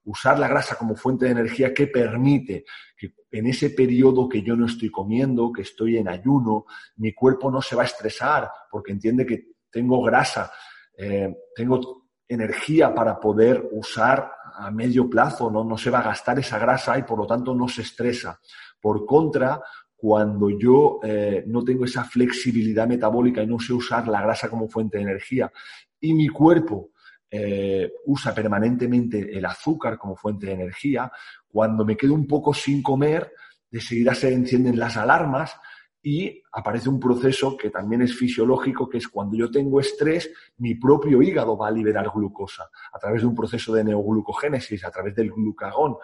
usar 0.04 0.38
la 0.38 0.48
grasa 0.48 0.76
como 0.76 0.96
fuente 0.96 1.24
de 1.24 1.32
energía 1.32 1.72
que 1.72 1.86
permite 1.86 2.64
que 2.96 3.14
en 3.30 3.46
ese 3.46 3.70
periodo 3.70 4.28
que 4.28 4.42
yo 4.42 4.56
no 4.56 4.66
estoy 4.66 4.90
comiendo, 4.90 5.52
que 5.52 5.62
estoy 5.62 5.96
en 5.96 6.08
ayuno, 6.08 6.66
mi 6.96 7.12
cuerpo 7.12 7.50
no 7.50 7.62
se 7.62 7.76
va 7.76 7.82
a 7.82 7.86
estresar 7.86 8.50
porque 8.70 8.92
entiende 8.92 9.26
que 9.26 9.54
tengo 9.70 10.02
grasa, 10.02 10.52
eh, 10.96 11.34
tengo 11.54 12.04
energía 12.28 12.94
para 12.94 13.18
poder 13.18 13.68
usar 13.72 14.30
a 14.56 14.70
medio 14.70 15.10
plazo, 15.10 15.50
¿no? 15.50 15.64
no 15.64 15.76
se 15.76 15.90
va 15.90 15.98
a 15.98 16.04
gastar 16.04 16.38
esa 16.38 16.58
grasa 16.58 16.98
y 16.98 17.02
por 17.02 17.18
lo 17.18 17.26
tanto 17.26 17.54
no 17.54 17.68
se 17.68 17.82
estresa. 17.82 18.40
Por 18.80 19.04
contra, 19.04 19.60
cuando 19.96 20.50
yo 20.50 21.00
eh, 21.02 21.44
no 21.46 21.64
tengo 21.64 21.86
esa 21.86 22.04
flexibilidad 22.04 22.86
metabólica 22.86 23.42
y 23.42 23.46
no 23.46 23.58
sé 23.58 23.72
usar 23.72 24.06
la 24.06 24.20
grasa 24.22 24.48
como 24.48 24.68
fuente 24.68 24.98
de 24.98 25.04
energía 25.04 25.50
y 25.98 26.12
mi 26.12 26.28
cuerpo 26.28 26.90
eh, 27.37 27.92
usa 28.07 28.33
permanentemente 28.33 29.37
el 29.37 29.44
azúcar 29.44 29.99
como 29.99 30.14
fuente 30.14 30.47
de 30.47 30.53
energía, 30.53 31.11
cuando 31.49 31.85
me 31.85 31.97
quedo 31.97 32.14
un 32.14 32.29
poco 32.29 32.55
sin 32.55 32.81
comer, 32.81 33.33
de 33.68 33.81
seguida 33.81 34.14
se 34.14 34.33
encienden 34.33 34.79
las 34.79 34.97
alarmas 34.97 35.57
y 36.01 36.42
aparece 36.53 36.88
un 36.88 37.01
proceso 37.01 37.57
que 37.57 37.70
también 37.70 38.03
es 38.03 38.16
fisiológico, 38.16 38.88
que 38.88 38.99
es 38.99 39.09
cuando 39.09 39.37
yo 39.37 39.51
tengo 39.51 39.81
estrés, 39.81 40.31
mi 40.59 40.77
propio 40.77 41.20
hígado 41.23 41.57
va 41.57 41.66
a 41.66 41.73
liberar 41.73 42.09
glucosa 42.14 42.70
a 42.92 42.99
través 43.01 43.23
de 43.23 43.27
un 43.27 43.35
proceso 43.35 43.75
de 43.75 43.83
neoglucogénesis, 43.83 44.85
a 44.85 44.92
través 44.92 45.16
del 45.16 45.33
glucagón. 45.33 45.97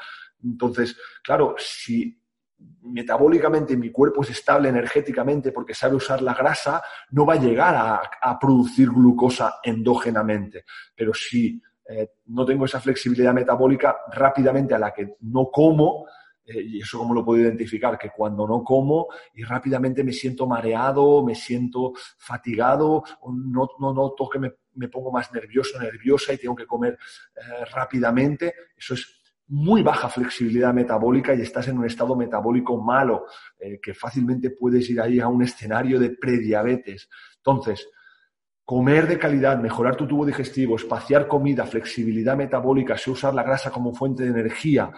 Entonces, 0.42 0.96
claro, 1.22 1.54
si 1.58 2.19
metabólicamente 2.82 3.76
mi 3.76 3.90
cuerpo 3.90 4.22
es 4.22 4.30
estable 4.30 4.68
energéticamente 4.68 5.52
porque 5.52 5.74
sabe 5.74 5.96
usar 5.96 6.22
la 6.22 6.34
grasa, 6.34 6.82
no 7.10 7.26
va 7.26 7.34
a 7.34 7.40
llegar 7.40 7.74
a, 8.20 8.38
producir 8.38 8.88
glucosa 8.88 9.56
endógenamente. 9.62 10.64
Pero 10.94 11.12
si 11.14 11.60
eh, 11.88 12.08
no 12.26 12.44
tengo 12.44 12.64
esa 12.64 12.80
flexibilidad 12.80 13.34
metabólica, 13.34 13.96
rápidamente 14.12 14.74
a 14.74 14.78
la 14.78 14.92
que 14.92 15.16
no 15.20 15.50
como, 15.50 16.06
eh, 16.44 16.62
y 16.62 16.80
eso 16.80 16.98
cómo 16.98 17.14
lo 17.14 17.24
puedo 17.24 17.42
identificar, 17.42 17.98
que 17.98 18.10
cuando 18.10 18.46
no 18.46 18.64
como 18.64 19.08
y 19.34 19.44
rápidamente 19.44 20.02
me 20.02 20.12
siento 20.12 20.46
mareado, 20.46 21.24
me 21.24 21.34
siento 21.34 21.92
fatigado, 22.18 23.04
no, 23.24 23.68
no 23.78 23.92
noto 23.92 24.28
que 24.28 24.38
me, 24.38 24.88
pongo 24.88 25.12
más 25.12 25.32
nervioso, 25.32 25.78
nerviosa 25.78 26.32
y 26.32 26.38
tengo 26.38 26.56
que 26.56 26.66
comer 26.66 26.98
eh, 27.36 27.64
rápidamente, 27.66 28.54
eso 28.76 28.94
es 28.94 29.19
muy 29.50 29.82
baja 29.82 30.08
flexibilidad 30.08 30.72
metabólica 30.72 31.34
y 31.34 31.40
estás 31.40 31.66
en 31.68 31.78
un 31.78 31.84
estado 31.84 32.14
metabólico 32.14 32.80
malo, 32.80 33.26
eh, 33.58 33.80
que 33.82 33.94
fácilmente 33.94 34.50
puedes 34.50 34.88
ir 34.90 35.00
ahí 35.00 35.18
a 35.18 35.26
un 35.26 35.42
escenario 35.42 35.98
de 35.98 36.10
prediabetes. 36.10 37.08
Entonces, 37.38 37.88
comer 38.64 39.08
de 39.08 39.18
calidad, 39.18 39.58
mejorar 39.58 39.96
tu 39.96 40.06
tubo 40.06 40.24
digestivo, 40.24 40.76
espaciar 40.76 41.26
comida, 41.26 41.66
flexibilidad 41.66 42.36
metabólica, 42.36 42.96
sé 42.96 43.10
usar 43.10 43.34
la 43.34 43.42
grasa 43.42 43.72
como 43.72 43.92
fuente 43.92 44.22
de 44.22 44.30
energía, 44.30 44.92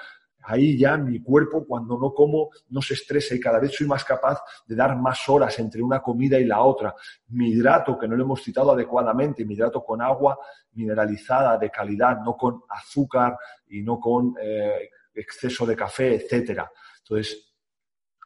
Ahí 0.44 0.78
ya 0.78 0.96
mi 0.96 1.20
cuerpo, 1.20 1.64
cuando 1.66 1.98
no 1.98 2.12
como, 2.12 2.50
no 2.70 2.82
se 2.82 2.94
estresa 2.94 3.34
y 3.34 3.40
cada 3.40 3.58
vez 3.58 3.74
soy 3.74 3.86
más 3.86 4.04
capaz 4.04 4.40
de 4.66 4.74
dar 4.74 4.96
más 4.96 5.28
horas 5.28 5.58
entre 5.58 5.82
una 5.82 6.00
comida 6.00 6.38
y 6.38 6.44
la 6.44 6.62
otra. 6.62 6.94
Mi 7.28 7.50
hidrato, 7.50 7.98
que 7.98 8.08
no 8.08 8.16
lo 8.16 8.24
hemos 8.24 8.42
citado 8.42 8.72
adecuadamente, 8.72 9.44
mi 9.44 9.54
hidrato 9.54 9.82
con 9.84 10.02
agua 10.02 10.38
mineralizada 10.72 11.58
de 11.58 11.70
calidad, 11.70 12.20
no 12.24 12.36
con 12.36 12.62
azúcar 12.68 13.36
y 13.68 13.82
no 13.82 14.00
con 14.00 14.34
eh, 14.40 14.88
exceso 15.14 15.66
de 15.66 15.76
café, 15.76 16.14
etcétera. 16.14 16.70
Entonces, 16.98 17.52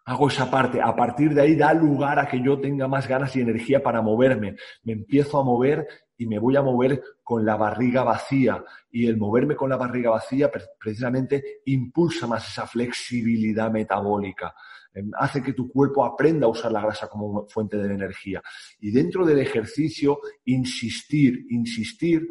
hago 0.07 0.29
esa 0.29 0.51
parte. 0.51 0.81
A 0.81 0.95
partir 0.95 1.35
de 1.35 1.43
ahí 1.43 1.57
da 1.57 1.75
lugar 1.75 2.19
a 2.19 2.27
que 2.27 2.41
yo 2.41 2.61
tenga 2.61 2.89
más 2.89 3.07
ganas 3.07 3.35
y 3.37 3.41
energía 3.41 3.83
para 3.83 4.01
moverme. 4.01 4.57
Me 4.85 4.93
empiezo 4.93 5.39
a 5.39 5.45
mover 5.45 5.87
y 6.19 6.27
me 6.27 6.39
voy 6.39 6.57
a 6.57 6.63
mover 6.63 7.03
con 7.23 7.45
la 7.45 7.57
barriga 7.57 8.03
vacía. 8.03 8.65
Y 8.91 9.07
el 9.07 9.17
moverme 9.17 9.55
con 9.55 9.71
la 9.71 9.77
barriga 9.77 10.11
vacía 10.11 10.51
precisamente 10.79 11.61
impulsa 11.67 12.27
más 12.27 12.49
esa 12.49 12.67
flexibilidad 12.67 13.71
metabólica. 13.71 14.55
Em, 14.95 15.11
hace 15.19 15.43
que 15.43 15.53
tu 15.53 15.69
cuerpo 15.69 16.05
aprenda 16.05 16.47
a 16.47 16.51
usar 16.51 16.73
la 16.73 16.81
grasa 16.81 17.09
como 17.09 17.47
fuente 17.49 17.77
de 17.77 17.95
energía. 17.95 18.43
Y 18.81 18.91
dentro 18.91 19.27
del 19.27 19.39
ejercicio, 19.39 20.21
insistir, 20.45 21.47
insistir 21.51 22.27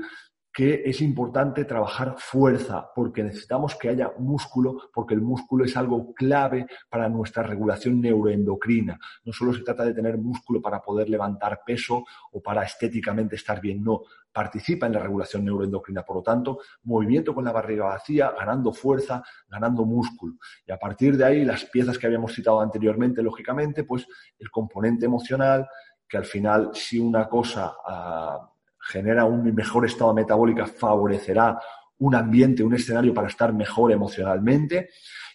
que 0.55 0.83
es 0.85 1.01
importante 1.01 1.65
trabajar 1.65 2.15
fuerza, 2.17 2.89
porque 2.95 3.21
necesitamos 3.21 3.75
que 3.75 3.89
haya 3.89 4.13
músculo, 4.19 4.89
porque 4.93 5.13
el 5.13 5.19
músculo 5.19 5.65
es 5.65 5.75
algo 5.75 6.13
clave 6.13 6.65
para 6.89 7.09
nuestra 7.09 7.43
regulación 7.43 7.99
neuroendocrina. 7.99 8.97
No 9.25 9.33
solo 9.33 9.53
se 9.53 9.63
trata 9.63 9.83
de 9.83 9.93
tener 9.93 10.17
músculo 10.17 10.61
para 10.61 10.81
poder 10.81 11.09
levantar 11.09 11.59
peso 11.65 12.05
o 12.31 12.41
para 12.41 12.63
estéticamente 12.63 13.35
estar 13.35 13.59
bien, 13.59 13.83
no, 13.83 14.03
participa 14.31 14.85
en 14.85 14.93
la 14.93 14.99
regulación 14.99 15.43
neuroendocrina. 15.43 16.03
Por 16.03 16.15
lo 16.15 16.23
tanto, 16.23 16.59
movimiento 16.83 17.35
con 17.35 17.43
la 17.43 17.51
barriga 17.51 17.87
vacía, 17.87 18.31
ganando 18.31 18.71
fuerza, 18.71 19.21
ganando 19.49 19.83
músculo. 19.83 20.35
Y 20.65 20.71
a 20.71 20.77
partir 20.77 21.17
de 21.17 21.25
ahí, 21.25 21.43
las 21.43 21.65
piezas 21.65 21.97
que 21.97 22.07
habíamos 22.07 22.33
citado 22.33 22.61
anteriormente, 22.61 23.21
lógicamente, 23.21 23.83
pues 23.83 24.07
el 24.39 24.49
componente 24.49 25.05
emocional, 25.05 25.67
que 26.07 26.15
al 26.15 26.25
final, 26.25 26.69
si 26.71 26.97
una 26.97 27.27
cosa... 27.27 27.73
Ah, 27.85 28.51
genera 28.85 29.25
un 29.25 29.53
mejor 29.53 29.85
estado 29.85 30.13
metabólico, 30.13 30.65
favorecerá 30.65 31.59
un 31.99 32.15
ambiente, 32.15 32.63
un 32.63 32.75
escenario 32.75 33.13
para 33.13 33.27
estar 33.27 33.53
mejor 33.53 33.91
emocionalmente. 33.91 34.89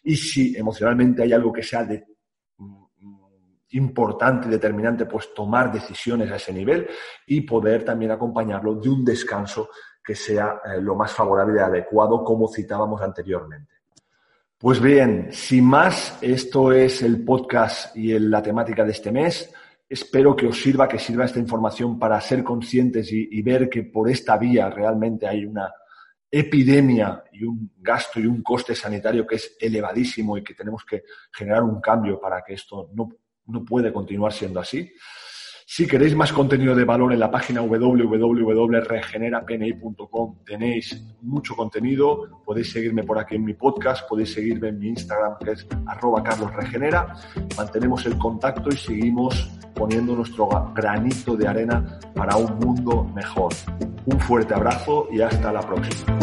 Y 0.05 0.17
si 0.17 0.57
emocionalmente 0.57 1.23
hay 1.23 1.33
algo 1.33 1.53
que 1.53 1.63
sea 1.63 1.85
de, 1.85 2.05
mm, 2.59 2.85
importante 3.71 4.49
determinante, 4.49 5.07
pues 5.07 5.35
tomar 5.35 5.73
decisiones 5.73 6.31
a 6.31 6.37
ese 6.37 6.53
nivel 6.53 6.89
y 7.27 7.41
poder 7.43 7.85
también 7.85 8.13
acompañarlo 8.13 8.75
de 8.75 8.89
un 8.89 9.05
descanso 9.05 9.71
que 10.03 10.15
sea 10.15 10.61
eh, 10.65 10.81
lo 10.81 10.95
más 10.95 11.13
favorable 11.13 11.59
y 11.59 11.63
adecuado, 11.63 12.25
como 12.25 12.49
citábamos 12.49 13.01
anteriormente. 13.03 13.75
Pues 14.59 14.81
bien, 14.81 15.29
sin 15.33 15.65
más, 15.65 16.19
esto 16.21 16.73
es 16.73 17.03
el 17.03 17.25
podcast 17.25 17.97
y 17.97 18.19
la 18.19 18.43
temática 18.43 18.85
de 18.85 18.91
este 18.93 19.11
mes. 19.11 19.51
Espero 19.91 20.37
que 20.37 20.47
os 20.47 20.63
sirva, 20.63 20.87
que 20.87 21.01
sirva 21.01 21.25
esta 21.25 21.41
información 21.41 21.99
para 21.99 22.21
ser 22.21 22.45
conscientes 22.45 23.11
y, 23.11 23.43
ver 23.43 23.69
que 23.69 23.83
por 23.83 24.09
esta 24.09 24.39
vía 24.39 24.71
realmente 24.71 25.27
hay 25.27 25.45
una 25.45 25.69
epidemia 26.31 27.25
y 27.33 27.43
un 27.43 27.73
gasto 27.77 28.21
y 28.21 28.27
un 28.27 28.41
coste 28.41 28.77
sanitario 28.77 29.27
que 29.27 29.35
es 29.35 29.57
elevadísimo 29.59 30.39
y 30.39 30.45
que 30.45 30.55
tenemos 30.55 30.85
que 30.85 31.03
generar 31.33 31.65
un 31.65 31.81
cambio 31.81 32.21
para 32.21 32.41
que 32.47 32.55
esto 32.55 32.89
no, 32.95 33.09
no 33.47 33.65
puede 33.65 33.93
continuar 33.93 34.33
siendo 34.33 34.61
así. 34.61 34.89
Si 35.73 35.87
queréis 35.87 36.17
más 36.17 36.33
contenido 36.33 36.75
de 36.75 36.83
valor 36.83 37.13
en 37.13 37.21
la 37.21 37.31
página 37.31 37.63
www.regenerapni.com 37.63 40.39
tenéis 40.45 41.01
mucho 41.23 41.55
contenido. 41.55 42.43
Podéis 42.45 42.73
seguirme 42.73 43.05
por 43.05 43.21
aquí 43.21 43.37
en 43.37 43.45
mi 43.45 43.55
podcast, 43.55 44.09
podéis 44.09 44.33
seguirme 44.33 44.71
en 44.71 44.81
mi 44.81 44.89
Instagram 44.89 45.39
que 45.39 45.53
es 45.53 45.65
arroba 45.87 46.25
carlosregenera. 46.25 47.15
Mantenemos 47.57 48.05
el 48.05 48.19
contacto 48.19 48.69
y 48.73 48.77
seguimos 48.77 49.49
poniendo 49.73 50.17
nuestro 50.17 50.49
granito 50.75 51.37
de 51.37 51.47
arena 51.47 52.01
para 52.17 52.35
un 52.35 52.59
mundo 52.59 53.05
mejor. 53.15 53.53
Un 54.07 54.19
fuerte 54.19 54.55
abrazo 54.55 55.07
y 55.13 55.21
hasta 55.21 55.53
la 55.53 55.61
próxima. 55.61 56.19